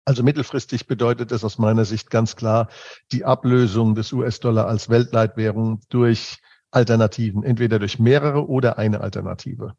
Also 0.06 0.22
mittelfristig 0.22 0.86
bedeutet 0.86 1.30
es 1.30 1.44
aus 1.44 1.58
meiner 1.58 1.84
Sicht 1.84 2.08
ganz 2.08 2.34
klar 2.34 2.68
die 3.12 3.26
Ablösung 3.26 3.94
des 3.94 4.10
US-Dollar 4.14 4.66
als 4.66 4.88
Weltleitwährung 4.88 5.82
durch 5.90 6.38
Alternativen, 6.70 7.42
entweder 7.42 7.78
durch 7.78 7.98
mehrere 7.98 8.48
oder 8.48 8.78
eine 8.78 9.02
Alternative. 9.02 9.74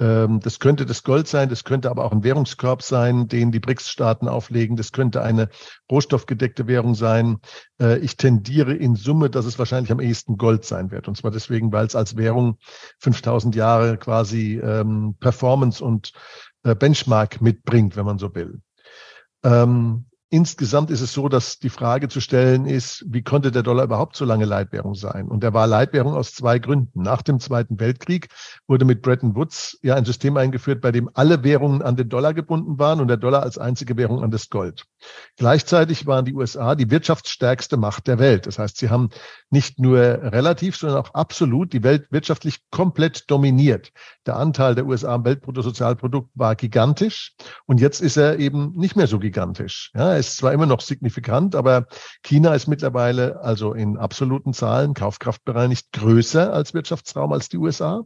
Ähm, 0.00 0.40
das 0.40 0.58
könnte 0.58 0.86
das 0.86 1.04
Gold 1.04 1.28
sein, 1.28 1.48
das 1.48 1.64
könnte 1.64 1.90
aber 1.90 2.04
auch 2.04 2.12
ein 2.12 2.24
Währungskorb 2.24 2.82
sein, 2.82 3.28
den 3.28 3.52
die 3.52 3.60
BRICS-Staaten 3.60 4.28
auflegen. 4.28 4.76
Das 4.76 4.90
könnte 4.90 5.22
eine 5.22 5.48
rohstoffgedeckte 5.90 6.66
Währung 6.66 6.94
sein. 6.94 7.38
Äh, 7.80 7.98
ich 7.98 8.16
tendiere 8.16 8.74
in 8.74 8.96
Summe, 8.96 9.30
dass 9.30 9.46
es 9.46 9.58
wahrscheinlich 9.58 9.92
am 9.92 10.00
ehesten 10.00 10.36
Gold 10.36 10.64
sein 10.64 10.90
wird. 10.90 11.06
Und 11.06 11.16
zwar 11.16 11.30
deswegen, 11.30 11.72
weil 11.72 11.86
es 11.86 11.94
als 11.94 12.16
Währung 12.16 12.58
5000 12.98 13.54
Jahre 13.54 13.96
quasi 13.96 14.58
ähm, 14.58 15.16
Performance 15.20 15.84
und 15.84 16.12
äh, 16.64 16.74
Benchmark 16.74 17.40
mitbringt, 17.40 17.96
wenn 17.96 18.04
man 18.04 18.18
so 18.18 18.34
will. 18.34 18.60
Ähm, 19.44 20.06
Insgesamt 20.34 20.90
ist 20.90 21.00
es 21.00 21.12
so, 21.12 21.28
dass 21.28 21.60
die 21.60 21.70
Frage 21.70 22.08
zu 22.08 22.20
stellen 22.20 22.66
ist, 22.66 23.04
wie 23.06 23.22
konnte 23.22 23.52
der 23.52 23.62
Dollar 23.62 23.84
überhaupt 23.84 24.16
so 24.16 24.24
lange 24.24 24.46
Leitwährung 24.46 24.96
sein? 24.96 25.28
Und 25.28 25.44
er 25.44 25.54
war 25.54 25.68
Leitwährung 25.68 26.12
aus 26.12 26.34
zwei 26.34 26.58
Gründen. 26.58 27.02
Nach 27.02 27.22
dem 27.22 27.38
Zweiten 27.38 27.78
Weltkrieg 27.78 28.26
wurde 28.66 28.84
mit 28.84 29.00
Bretton 29.00 29.36
Woods 29.36 29.78
ja 29.82 29.94
ein 29.94 30.04
System 30.04 30.36
eingeführt, 30.36 30.80
bei 30.80 30.90
dem 30.90 31.08
alle 31.14 31.44
Währungen 31.44 31.82
an 31.82 31.94
den 31.94 32.08
Dollar 32.08 32.34
gebunden 32.34 32.80
waren 32.80 33.00
und 33.00 33.06
der 33.06 33.16
Dollar 33.16 33.44
als 33.44 33.58
einzige 33.58 33.96
Währung 33.96 34.24
an 34.24 34.32
das 34.32 34.50
Gold. 34.50 34.86
Gleichzeitig 35.36 36.04
waren 36.08 36.24
die 36.24 36.34
USA 36.34 36.74
die 36.74 36.90
wirtschaftsstärkste 36.90 37.76
Macht 37.76 38.08
der 38.08 38.18
Welt. 38.18 38.48
Das 38.48 38.58
heißt, 38.58 38.78
sie 38.78 38.90
haben 38.90 39.10
nicht 39.50 39.78
nur 39.78 40.00
relativ, 40.00 40.76
sondern 40.76 40.98
auch 40.98 41.14
absolut 41.14 41.72
die 41.72 41.84
Welt 41.84 42.08
wirtschaftlich 42.10 42.58
komplett 42.72 43.30
dominiert. 43.30 43.92
Der 44.26 44.36
Anteil 44.36 44.74
der 44.74 44.86
USA 44.86 45.14
am 45.14 45.24
Weltbruttosozialprodukt 45.24 46.30
war 46.34 46.56
gigantisch 46.56 47.34
und 47.66 47.80
jetzt 47.80 48.00
ist 48.00 48.16
er 48.16 48.40
eben 48.40 48.72
nicht 48.74 48.96
mehr 48.96 49.06
so 49.06 49.20
gigantisch. 49.20 49.92
Ja, 49.94 50.23
ist 50.28 50.36
zwar 50.38 50.52
immer 50.52 50.66
noch 50.66 50.80
signifikant, 50.80 51.54
aber 51.54 51.86
China 52.22 52.54
ist 52.54 52.66
mittlerweile 52.66 53.40
also 53.40 53.72
in 53.72 53.96
absoluten 53.96 54.52
Zahlen 54.52 54.94
kaufkraftbereinigt 54.94 55.92
größer 55.92 56.52
als 56.52 56.74
Wirtschaftsraum 56.74 57.32
als 57.32 57.48
die 57.48 57.58
USA. 57.58 58.04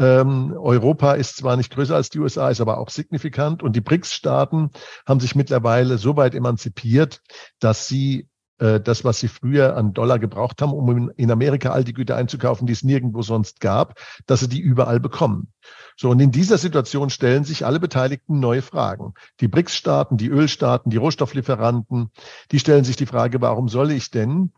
Ähm, 0.00 0.54
Europa 0.56 1.14
ist 1.14 1.36
zwar 1.36 1.56
nicht 1.56 1.72
größer 1.72 1.96
als 1.96 2.08
die 2.08 2.20
USA, 2.20 2.50
ist 2.50 2.60
aber 2.60 2.78
auch 2.78 2.88
signifikant. 2.88 3.62
Und 3.62 3.74
die 3.74 3.80
BRICS-Staaten 3.80 4.70
haben 5.06 5.20
sich 5.20 5.34
mittlerweile 5.34 5.98
so 5.98 6.16
weit 6.16 6.34
emanzipiert, 6.34 7.20
dass 7.58 7.88
sie 7.88 8.28
das, 8.58 9.04
was 9.04 9.20
sie 9.20 9.28
früher 9.28 9.76
an 9.76 9.92
Dollar 9.92 10.18
gebraucht 10.18 10.60
haben, 10.60 10.72
um 10.72 11.10
in 11.10 11.30
Amerika 11.30 11.70
all 11.70 11.84
die 11.84 11.92
Güter 11.92 12.16
einzukaufen, 12.16 12.66
die 12.66 12.72
es 12.72 12.82
nirgendwo 12.82 13.22
sonst 13.22 13.60
gab, 13.60 14.00
dass 14.26 14.40
sie 14.40 14.48
die 14.48 14.60
überall 14.60 15.00
bekommen. 15.00 15.52
So, 15.96 16.10
und 16.10 16.20
in 16.20 16.30
dieser 16.30 16.58
Situation 16.58 17.10
stellen 17.10 17.44
sich 17.44 17.66
alle 17.66 17.80
Beteiligten 17.80 18.40
neue 18.40 18.62
Fragen. 18.62 19.14
Die 19.40 19.48
BRICS-Staaten, 19.48 20.16
die 20.16 20.28
Ölstaaten, 20.28 20.90
die 20.90 20.96
Rohstofflieferanten, 20.96 22.10
die 22.52 22.58
stellen 22.58 22.84
sich 22.84 22.96
die 22.96 23.06
Frage, 23.06 23.40
warum 23.40 23.68
soll 23.68 23.90
ich 23.90 24.10
denn 24.10 24.52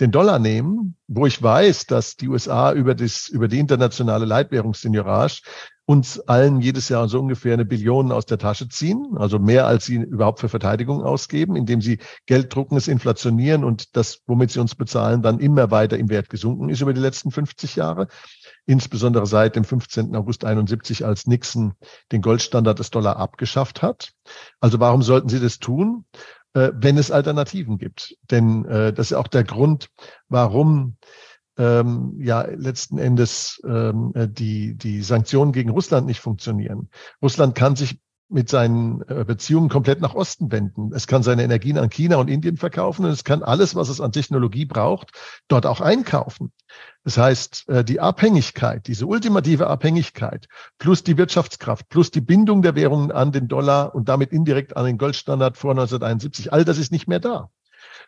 den 0.00 0.10
Dollar 0.10 0.38
nehmen, 0.38 0.96
wo 1.06 1.26
ich 1.26 1.42
weiß, 1.42 1.86
dass 1.86 2.16
die 2.16 2.28
USA 2.28 2.72
über, 2.72 2.94
das, 2.94 3.28
über 3.28 3.48
die 3.48 3.58
internationale 3.58 4.24
Leitwährungsseigneurage 4.24 5.42
uns 5.84 6.20
allen 6.20 6.60
jedes 6.60 6.88
Jahr 6.88 7.08
so 7.08 7.18
ungefähr 7.18 7.54
eine 7.54 7.64
Billion 7.64 8.12
aus 8.12 8.24
der 8.24 8.38
Tasche 8.38 8.68
ziehen, 8.68 9.14
also 9.16 9.38
mehr 9.38 9.66
als 9.66 9.84
sie 9.84 9.96
überhaupt 9.96 10.40
für 10.40 10.48
Verteidigung 10.48 11.02
ausgeben, 11.02 11.56
indem 11.56 11.80
sie 11.80 11.98
Geld 12.26 12.54
drucken, 12.54 12.76
es 12.76 12.86
inflationieren 12.86 13.64
und 13.64 13.96
das, 13.96 14.20
womit 14.26 14.52
sie 14.52 14.60
uns 14.60 14.74
bezahlen, 14.74 15.22
dann 15.22 15.40
immer 15.40 15.70
weiter 15.70 15.98
im 15.98 16.08
Wert 16.08 16.30
gesunken 16.30 16.68
ist 16.68 16.80
über 16.80 16.94
die 16.94 17.00
letzten 17.00 17.30
50 17.30 17.76
Jahre. 17.76 18.06
Insbesondere 18.64 19.26
seit 19.26 19.56
dem 19.56 19.64
15. 19.64 20.14
August 20.14 20.44
71, 20.44 21.04
als 21.04 21.26
Nixon 21.26 21.74
den 22.12 22.22
Goldstandard 22.22 22.78
des 22.78 22.90
Dollar 22.90 23.16
abgeschafft 23.16 23.82
hat. 23.82 24.12
Also 24.60 24.78
warum 24.78 25.02
sollten 25.02 25.28
sie 25.28 25.40
das 25.40 25.58
tun? 25.58 26.04
Äh, 26.54 26.72
wenn 26.74 26.98
es 26.98 27.10
Alternativen 27.10 27.78
gibt. 27.78 28.16
Denn 28.30 28.64
äh, 28.66 28.92
das 28.92 29.10
ist 29.10 29.16
auch 29.16 29.28
der 29.28 29.44
Grund, 29.44 29.88
warum 30.28 30.96
ähm, 31.56 32.14
ja 32.18 32.42
letzten 32.42 32.98
Endes 32.98 33.60
ähm, 33.64 34.12
äh, 34.14 34.28
die, 34.28 34.74
die 34.74 35.02
Sanktionen 35.02 35.52
gegen 35.52 35.70
Russland 35.70 36.06
nicht 36.06 36.20
funktionieren. 36.20 36.90
Russland 37.22 37.54
kann 37.54 37.76
sich 37.76 37.98
mit 38.32 38.48
seinen 38.48 39.02
äh, 39.08 39.24
Beziehungen 39.24 39.68
komplett 39.68 40.00
nach 40.00 40.14
Osten 40.14 40.50
wenden. 40.50 40.92
Es 40.94 41.06
kann 41.06 41.22
seine 41.22 41.44
Energien 41.44 41.78
an 41.78 41.90
China 41.90 42.16
und 42.16 42.28
Indien 42.28 42.56
verkaufen 42.56 43.04
und 43.04 43.10
es 43.10 43.24
kann 43.24 43.42
alles, 43.42 43.74
was 43.74 43.88
es 43.88 44.00
an 44.00 44.12
Technologie 44.12 44.64
braucht, 44.64 45.12
dort 45.48 45.66
auch 45.66 45.80
einkaufen. 45.80 46.52
Das 47.04 47.18
heißt, 47.18 47.68
äh, 47.68 47.84
die 47.84 48.00
Abhängigkeit, 48.00 48.86
diese 48.86 49.06
ultimative 49.06 49.66
Abhängigkeit 49.66 50.48
plus 50.78 51.04
die 51.04 51.18
Wirtschaftskraft 51.18 51.88
plus 51.88 52.10
die 52.10 52.20
Bindung 52.20 52.62
der 52.62 52.74
Währungen 52.74 53.12
an 53.12 53.32
den 53.32 53.48
Dollar 53.48 53.94
und 53.94 54.08
damit 54.08 54.32
indirekt 54.32 54.76
an 54.76 54.86
den 54.86 54.98
Goldstandard 54.98 55.56
vor 55.56 55.72
1971, 55.72 56.52
all 56.52 56.64
das 56.64 56.78
ist 56.78 56.92
nicht 56.92 57.08
mehr 57.08 57.20
da. 57.20 57.50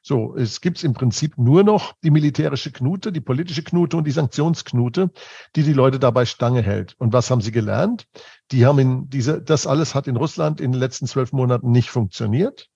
So, 0.07 0.37
es 0.37 0.61
gibt 0.61 0.85
im 0.85 0.93
Prinzip 0.93 1.39
nur 1.39 1.65
noch 1.65 1.95
die 2.05 2.11
militärische 2.11 2.71
Knute, 2.71 3.11
die 3.11 3.23
politische 3.23 3.63
Knute 3.63 3.97
und 3.97 4.05
die 4.05 4.11
Sanktionsknute, 4.11 5.11
die 5.57 5.63
die 5.63 5.73
Leute 5.73 5.99
dabei 5.99 6.27
Stange 6.27 6.61
hält. 6.61 6.95
Und 6.99 7.15
was 7.15 7.31
haben 7.31 7.41
sie 7.41 7.53
gelernt? 7.53 8.07
Die 8.53 8.67
haben 8.67 8.79
in 8.79 9.09
diese, 9.09 9.41
das 9.41 9.67
alles 9.67 9.95
hat 9.95 10.07
in 10.07 10.17
Russland 10.17 10.61
in 10.61 10.73
den 10.73 10.79
letzten 10.79 11.07
zwölf 11.07 11.33
Monaten 11.33 11.71
nicht 11.71 11.89
funktioniert. 11.89 12.69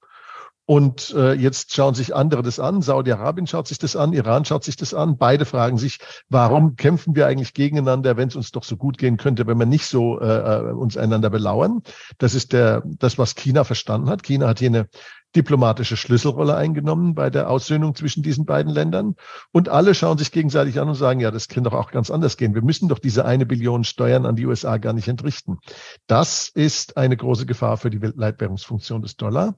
Und 0.64 1.14
äh, 1.14 1.32
jetzt 1.32 1.74
schauen 1.74 1.94
sich 1.94 2.14
andere 2.14 2.42
das 2.42 2.60
an. 2.60 2.80
Saudi-Arabien 2.80 3.46
schaut 3.46 3.68
sich 3.68 3.78
das 3.78 3.96
an, 3.96 4.12
Iran 4.14 4.46
schaut 4.46 4.64
sich 4.64 4.76
das 4.76 4.92
an. 4.94 5.16
Beide 5.18 5.44
fragen 5.44 5.76
sich, 5.76 5.98
warum 6.30 6.76
kämpfen 6.76 7.14
wir 7.14 7.26
eigentlich 7.26 7.54
gegeneinander, 7.54 8.16
wenn 8.18 8.28
es 8.28 8.36
uns 8.36 8.52
doch 8.52 8.64
so 8.64 8.76
gut 8.76 8.96
gehen 8.96 9.18
könnte, 9.18 9.46
wenn 9.46 9.58
wir 9.58 9.66
nicht 9.66 9.86
so 9.86 10.20
äh, 10.20 10.26
äh 10.26 10.72
uns 10.72 10.96
einander 10.96 11.28
belauern. 11.28 11.82
Das 12.18 12.34
ist 12.34 12.52
der, 12.54 12.82
das, 12.84 13.16
was 13.16 13.34
China 13.34 13.64
verstanden 13.64 14.10
hat. 14.10 14.22
China 14.22 14.48
hat 14.48 14.58
hier 14.58 14.68
eine 14.68 14.88
diplomatische 15.36 15.96
Schlüsselrolle 15.96 16.56
eingenommen 16.56 17.14
bei 17.14 17.30
der 17.30 17.50
Aussöhnung 17.50 17.94
zwischen 17.94 18.22
diesen 18.22 18.46
beiden 18.46 18.72
Ländern. 18.72 19.14
Und 19.52 19.68
alle 19.68 19.94
schauen 19.94 20.18
sich 20.18 20.32
gegenseitig 20.32 20.80
an 20.80 20.88
und 20.88 20.94
sagen, 20.94 21.20
ja, 21.20 21.30
das 21.30 21.48
kann 21.48 21.64
doch 21.64 21.74
auch 21.74 21.90
ganz 21.90 22.10
anders 22.10 22.36
gehen. 22.36 22.54
Wir 22.54 22.62
müssen 22.62 22.88
doch 22.88 22.98
diese 22.98 23.24
eine 23.24 23.44
Billion 23.44 23.84
Steuern 23.84 24.24
an 24.24 24.36
die 24.36 24.46
USA 24.46 24.78
gar 24.78 24.94
nicht 24.94 25.08
entrichten. 25.08 25.58
Das 26.06 26.48
ist 26.48 26.96
eine 26.96 27.16
große 27.16 27.46
Gefahr 27.46 27.76
für 27.76 27.90
die 27.90 27.98
Leitwährungsfunktion 27.98 29.02
des 29.02 29.16
Dollar. 29.16 29.56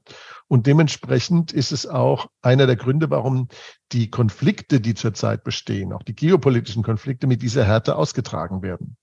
Und 0.49 0.67
dementsprechend 0.67 1.53
ist 1.53 1.71
es 1.71 1.87
auch 1.87 2.27
einer 2.43 2.67
der 2.67 2.77
Gründe, 2.77 3.11
warum 3.11 3.49
die 3.93 4.11
Konflikte, 4.11 4.81
die 4.81 4.95
zurzeit 4.95 5.45
bestehen, 5.45 5.93
auch 5.93 6.03
die 6.03 6.15
geopolitischen 6.15 6.83
Konflikte 6.83 7.27
mit 7.27 7.43
dieser 7.43 7.65
Härte 7.65 7.97
ausgetragen 7.97 8.63
werden. 8.63 8.97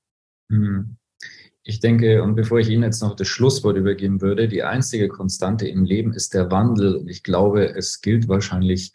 Mhm. 0.50 0.98
Ich 1.70 1.82
denke, 1.82 2.24
und 2.24 2.36
bevor 2.36 2.60
ich 2.60 2.70
Ihnen 2.70 2.84
jetzt 2.84 3.02
noch 3.02 3.14
das 3.14 3.28
Schlusswort 3.28 3.76
übergeben 3.76 4.22
würde, 4.22 4.48
die 4.48 4.64
einzige 4.64 5.10
Konstante 5.10 5.68
im 5.68 5.84
Leben 5.84 6.14
ist 6.14 6.34
der 6.34 6.50
Wandel. 6.50 6.96
Und 6.96 7.10
ich 7.10 7.24
glaube, 7.24 7.76
es 7.76 8.00
gilt 8.00 8.30
wahrscheinlich 8.30 8.94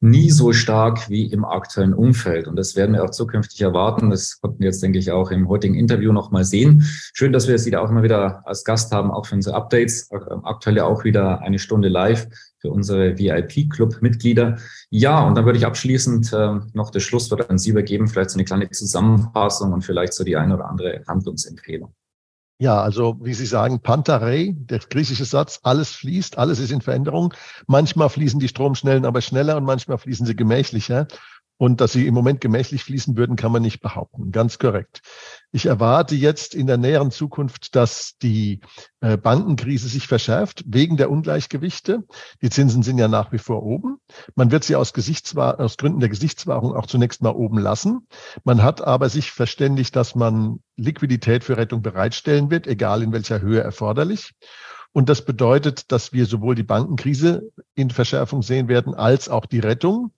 nie 0.00 0.30
so 0.30 0.52
stark 0.52 1.08
wie 1.08 1.32
im 1.32 1.46
aktuellen 1.46 1.94
Umfeld. 1.94 2.46
Und 2.46 2.56
das 2.56 2.76
werden 2.76 2.92
wir 2.94 3.04
auch 3.04 3.10
zukünftig 3.10 3.62
erwarten. 3.62 4.10
Das 4.10 4.38
konnten 4.38 4.60
wir 4.60 4.66
jetzt, 4.66 4.82
denke 4.82 4.98
ich, 4.98 5.10
auch 5.10 5.30
im 5.30 5.48
heutigen 5.48 5.74
Interview 5.74 6.12
nochmal 6.12 6.44
sehen. 6.44 6.86
Schön, 7.14 7.32
dass 7.32 7.48
wir 7.48 7.58
Sie 7.58 7.70
da 7.70 7.80
auch 7.80 7.88
immer 7.88 8.02
wieder 8.02 8.46
als 8.46 8.64
Gast 8.64 8.92
haben, 8.92 9.10
auch 9.10 9.24
für 9.24 9.36
unsere 9.36 9.56
Updates. 9.56 10.10
Aktuell 10.42 10.78
auch 10.80 11.04
wieder 11.04 11.40
eine 11.40 11.58
Stunde 11.58 11.88
live 11.88 12.28
für 12.58 12.70
unsere 12.70 13.18
VIP-Club-Mitglieder. 13.18 14.58
Ja, 14.90 15.26
und 15.26 15.36
dann 15.36 15.46
würde 15.46 15.58
ich 15.58 15.64
abschließend 15.64 16.34
äh, 16.34 16.58
noch 16.74 16.90
das 16.90 17.02
Schlusswort 17.02 17.48
an 17.48 17.56
Sie 17.56 17.70
übergeben, 17.70 18.08
vielleicht 18.08 18.28
so 18.28 18.36
eine 18.36 18.44
kleine 18.44 18.68
Zusammenfassung 18.68 19.72
und 19.72 19.86
vielleicht 19.86 20.12
so 20.12 20.22
die 20.22 20.36
eine 20.36 20.56
oder 20.56 20.68
andere 20.68 21.02
Handlungsempfehlung. 21.08 21.94
Ja, 22.60 22.82
also 22.82 23.16
wie 23.22 23.32
Sie 23.32 23.46
sagen, 23.46 23.80
Pantarei, 23.80 24.54
der 24.54 24.80
griechische 24.80 25.24
Satz, 25.24 25.60
alles 25.62 25.92
fließt, 25.92 26.36
alles 26.36 26.58
ist 26.58 26.70
in 26.70 26.82
Veränderung. 26.82 27.32
Manchmal 27.66 28.10
fließen 28.10 28.38
die 28.38 28.48
Stromschnellen 28.48 29.06
aber 29.06 29.22
schneller 29.22 29.56
und 29.56 29.64
manchmal 29.64 29.96
fließen 29.96 30.26
sie 30.26 30.36
gemächlicher. 30.36 31.08
Und 31.60 31.82
dass 31.82 31.92
sie 31.92 32.06
im 32.06 32.14
Moment 32.14 32.40
gemächlich 32.40 32.84
fließen 32.84 33.18
würden, 33.18 33.36
kann 33.36 33.52
man 33.52 33.60
nicht 33.60 33.82
behaupten. 33.82 34.32
Ganz 34.32 34.58
korrekt. 34.58 35.02
Ich 35.52 35.66
erwarte 35.66 36.14
jetzt 36.14 36.54
in 36.54 36.66
der 36.66 36.78
näheren 36.78 37.10
Zukunft, 37.10 37.76
dass 37.76 38.16
die 38.16 38.60
äh, 39.02 39.18
Bankenkrise 39.18 39.86
sich 39.86 40.06
verschärft 40.06 40.64
wegen 40.66 40.96
der 40.96 41.10
Ungleichgewichte. 41.10 42.04
Die 42.40 42.48
Zinsen 42.48 42.82
sind 42.82 42.96
ja 42.96 43.08
nach 43.08 43.30
wie 43.32 43.38
vor 43.38 43.62
oben. 43.62 43.98
Man 44.34 44.50
wird 44.50 44.64
sie 44.64 44.74
aus, 44.74 44.94
Gesichtswahr 44.94 45.60
aus 45.60 45.76
Gründen 45.76 46.00
der 46.00 46.08
Gesichtswahrung 46.08 46.74
auch 46.74 46.86
zunächst 46.86 47.20
mal 47.20 47.34
oben 47.34 47.58
lassen. 47.58 48.06
Man 48.42 48.62
hat 48.62 48.80
aber 48.80 49.10
sich 49.10 49.30
verständigt, 49.30 49.94
dass 49.96 50.14
man 50.14 50.60
Liquidität 50.76 51.44
für 51.44 51.58
Rettung 51.58 51.82
bereitstellen 51.82 52.50
wird, 52.50 52.68
egal 52.68 53.02
in 53.02 53.12
welcher 53.12 53.42
Höhe 53.42 53.60
erforderlich. 53.60 54.32
Und 54.92 55.10
das 55.10 55.26
bedeutet, 55.26 55.92
dass 55.92 56.14
wir 56.14 56.24
sowohl 56.24 56.54
die 56.54 56.62
Bankenkrise 56.62 57.52
in 57.74 57.90
Verschärfung 57.90 58.40
sehen 58.40 58.68
werden, 58.68 58.94
als 58.94 59.28
auch 59.28 59.44
die 59.44 59.60
Rettung. 59.60 60.14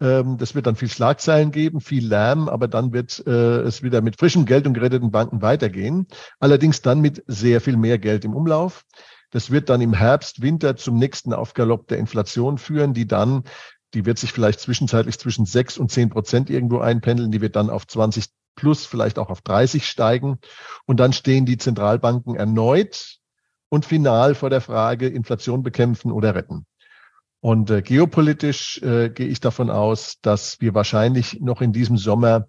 Ähm, 0.00 0.38
das 0.38 0.54
wird 0.54 0.66
dann 0.66 0.76
viel 0.76 0.88
Schlagzeilen 0.88 1.50
geben, 1.50 1.80
viel 1.80 2.06
Lärm, 2.06 2.48
aber 2.48 2.68
dann 2.68 2.92
wird 2.92 3.24
äh, 3.26 3.60
es 3.60 3.82
wieder 3.82 4.00
mit 4.00 4.18
frischem 4.18 4.46
Geld 4.46 4.66
und 4.66 4.74
geretteten 4.74 5.10
Banken 5.10 5.42
weitergehen. 5.42 6.06
Allerdings 6.38 6.82
dann 6.82 7.00
mit 7.00 7.24
sehr 7.26 7.60
viel 7.60 7.76
mehr 7.76 7.98
Geld 7.98 8.24
im 8.24 8.34
Umlauf. 8.34 8.84
Das 9.30 9.50
wird 9.50 9.68
dann 9.68 9.80
im 9.80 9.92
Herbst, 9.92 10.40
Winter 10.40 10.76
zum 10.76 10.96
nächsten 10.96 11.32
Aufgalopp 11.32 11.88
der 11.88 11.98
Inflation 11.98 12.58
führen, 12.58 12.94
die 12.94 13.06
dann, 13.06 13.44
die 13.94 14.06
wird 14.06 14.18
sich 14.18 14.32
vielleicht 14.32 14.60
zwischenzeitlich 14.60 15.18
zwischen 15.18 15.44
sechs 15.44 15.76
und 15.76 15.90
zehn 15.90 16.08
Prozent 16.08 16.48
irgendwo 16.48 16.78
einpendeln, 16.78 17.30
die 17.30 17.40
wird 17.40 17.56
dann 17.56 17.68
auf 17.68 17.86
20 17.86 18.26
plus, 18.54 18.86
vielleicht 18.86 19.18
auch 19.18 19.28
auf 19.28 19.42
30 19.42 19.86
steigen. 19.86 20.38
Und 20.86 20.98
dann 21.00 21.12
stehen 21.12 21.44
die 21.46 21.58
Zentralbanken 21.58 22.36
erneut 22.36 23.18
und 23.68 23.84
final 23.84 24.34
vor 24.34 24.50
der 24.50 24.60
Frage, 24.60 25.08
Inflation 25.08 25.62
bekämpfen 25.62 26.10
oder 26.10 26.34
retten. 26.34 26.66
Und 27.40 27.70
äh, 27.70 27.82
geopolitisch 27.82 28.82
äh, 28.82 29.10
gehe 29.10 29.28
ich 29.28 29.40
davon 29.40 29.70
aus, 29.70 30.20
dass 30.22 30.60
wir 30.60 30.74
wahrscheinlich 30.74 31.40
noch 31.40 31.60
in 31.60 31.72
diesem 31.72 31.96
Sommer 31.96 32.48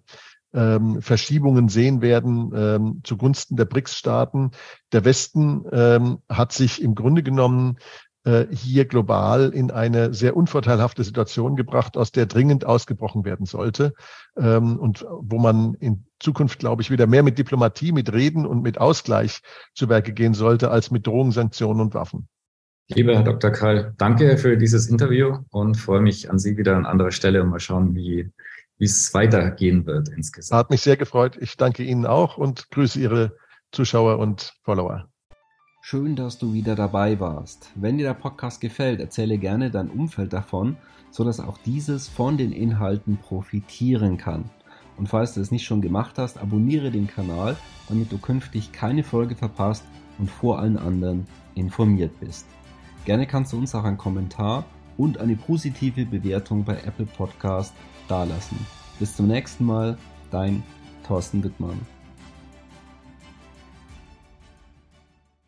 ähm, 0.52 1.00
Verschiebungen 1.00 1.68
sehen 1.68 2.02
werden 2.02 2.52
ähm, 2.54 3.00
zugunsten 3.04 3.56
der 3.56 3.66
BRICS-Staaten. 3.66 4.50
Der 4.92 5.04
Westen 5.04 5.64
ähm, 5.70 6.18
hat 6.28 6.52
sich 6.52 6.82
im 6.82 6.96
Grunde 6.96 7.22
genommen 7.22 7.78
äh, 8.24 8.46
hier 8.50 8.84
global 8.84 9.50
in 9.50 9.70
eine 9.70 10.12
sehr 10.12 10.36
unvorteilhafte 10.36 11.04
Situation 11.04 11.56
gebracht, 11.56 11.96
aus 11.96 12.10
der 12.10 12.26
dringend 12.26 12.66
ausgebrochen 12.66 13.24
werden 13.24 13.46
sollte 13.46 13.94
ähm, 14.36 14.76
und 14.76 15.06
wo 15.08 15.38
man 15.38 15.74
in 15.74 16.04
Zukunft, 16.18 16.58
glaube 16.58 16.82
ich, 16.82 16.90
wieder 16.90 17.06
mehr 17.06 17.22
mit 17.22 17.38
Diplomatie, 17.38 17.92
mit 17.92 18.12
Reden 18.12 18.44
und 18.44 18.62
mit 18.62 18.78
Ausgleich 18.78 19.40
zu 19.74 19.88
Werke 19.88 20.12
gehen 20.12 20.34
sollte, 20.34 20.70
als 20.70 20.90
mit 20.90 21.06
Drohungen, 21.06 21.32
Sanktionen 21.32 21.80
und 21.80 21.94
Waffen. 21.94 22.28
Lieber 22.94 23.14
Herr 23.14 23.22
Dr. 23.22 23.52
Karl, 23.52 23.94
danke 23.98 24.36
für 24.36 24.56
dieses 24.56 24.88
Interview 24.88 25.38
und 25.50 25.76
freue 25.76 26.00
mich 26.00 26.28
an 26.28 26.40
Sie 26.40 26.56
wieder 26.56 26.76
an 26.76 26.86
anderer 26.86 27.12
Stelle 27.12 27.40
und 27.40 27.50
mal 27.50 27.60
schauen, 27.60 27.94
wie, 27.94 28.28
wie 28.78 28.84
es 28.84 29.14
weitergehen 29.14 29.86
wird 29.86 30.08
insgesamt. 30.08 30.58
Hat 30.58 30.70
mich 30.70 30.82
sehr 30.82 30.96
gefreut. 30.96 31.38
Ich 31.40 31.56
danke 31.56 31.84
Ihnen 31.84 32.04
auch 32.04 32.36
und 32.36 32.68
grüße 32.72 32.98
Ihre 32.98 33.36
Zuschauer 33.70 34.18
und 34.18 34.54
Follower. 34.64 35.08
Schön, 35.82 36.16
dass 36.16 36.38
du 36.38 36.52
wieder 36.52 36.74
dabei 36.74 37.20
warst. 37.20 37.70
Wenn 37.76 37.96
dir 37.96 38.06
der 38.08 38.14
Podcast 38.14 38.60
gefällt, 38.60 38.98
erzähle 38.98 39.38
gerne 39.38 39.70
dein 39.70 39.88
Umfeld 39.88 40.32
davon, 40.32 40.76
sodass 41.12 41.38
auch 41.38 41.58
dieses 41.58 42.08
von 42.08 42.38
den 42.38 42.50
Inhalten 42.50 43.18
profitieren 43.18 44.18
kann. 44.18 44.50
Und 44.96 45.08
falls 45.08 45.34
du 45.34 45.40
es 45.40 45.52
nicht 45.52 45.64
schon 45.64 45.80
gemacht 45.80 46.18
hast, 46.18 46.38
abonniere 46.38 46.90
den 46.90 47.06
Kanal, 47.06 47.56
damit 47.88 48.10
du 48.10 48.18
künftig 48.18 48.72
keine 48.72 49.04
Folge 49.04 49.36
verpasst 49.36 49.84
und 50.18 50.28
vor 50.28 50.58
allen 50.58 50.76
anderen 50.76 51.26
informiert 51.54 52.18
bist. 52.18 52.46
Gerne 53.04 53.26
kannst 53.26 53.52
du 53.52 53.58
uns 53.58 53.74
auch 53.74 53.84
einen 53.84 53.98
Kommentar 53.98 54.64
und 54.96 55.18
eine 55.18 55.36
positive 55.36 56.04
Bewertung 56.04 56.64
bei 56.64 56.74
Apple 56.84 57.06
Podcast 57.06 57.72
dalassen. 58.08 58.58
Bis 58.98 59.16
zum 59.16 59.28
nächsten 59.28 59.64
Mal, 59.64 59.96
dein 60.30 60.62
Thorsten 61.06 61.42
Wittmann. 61.42 61.80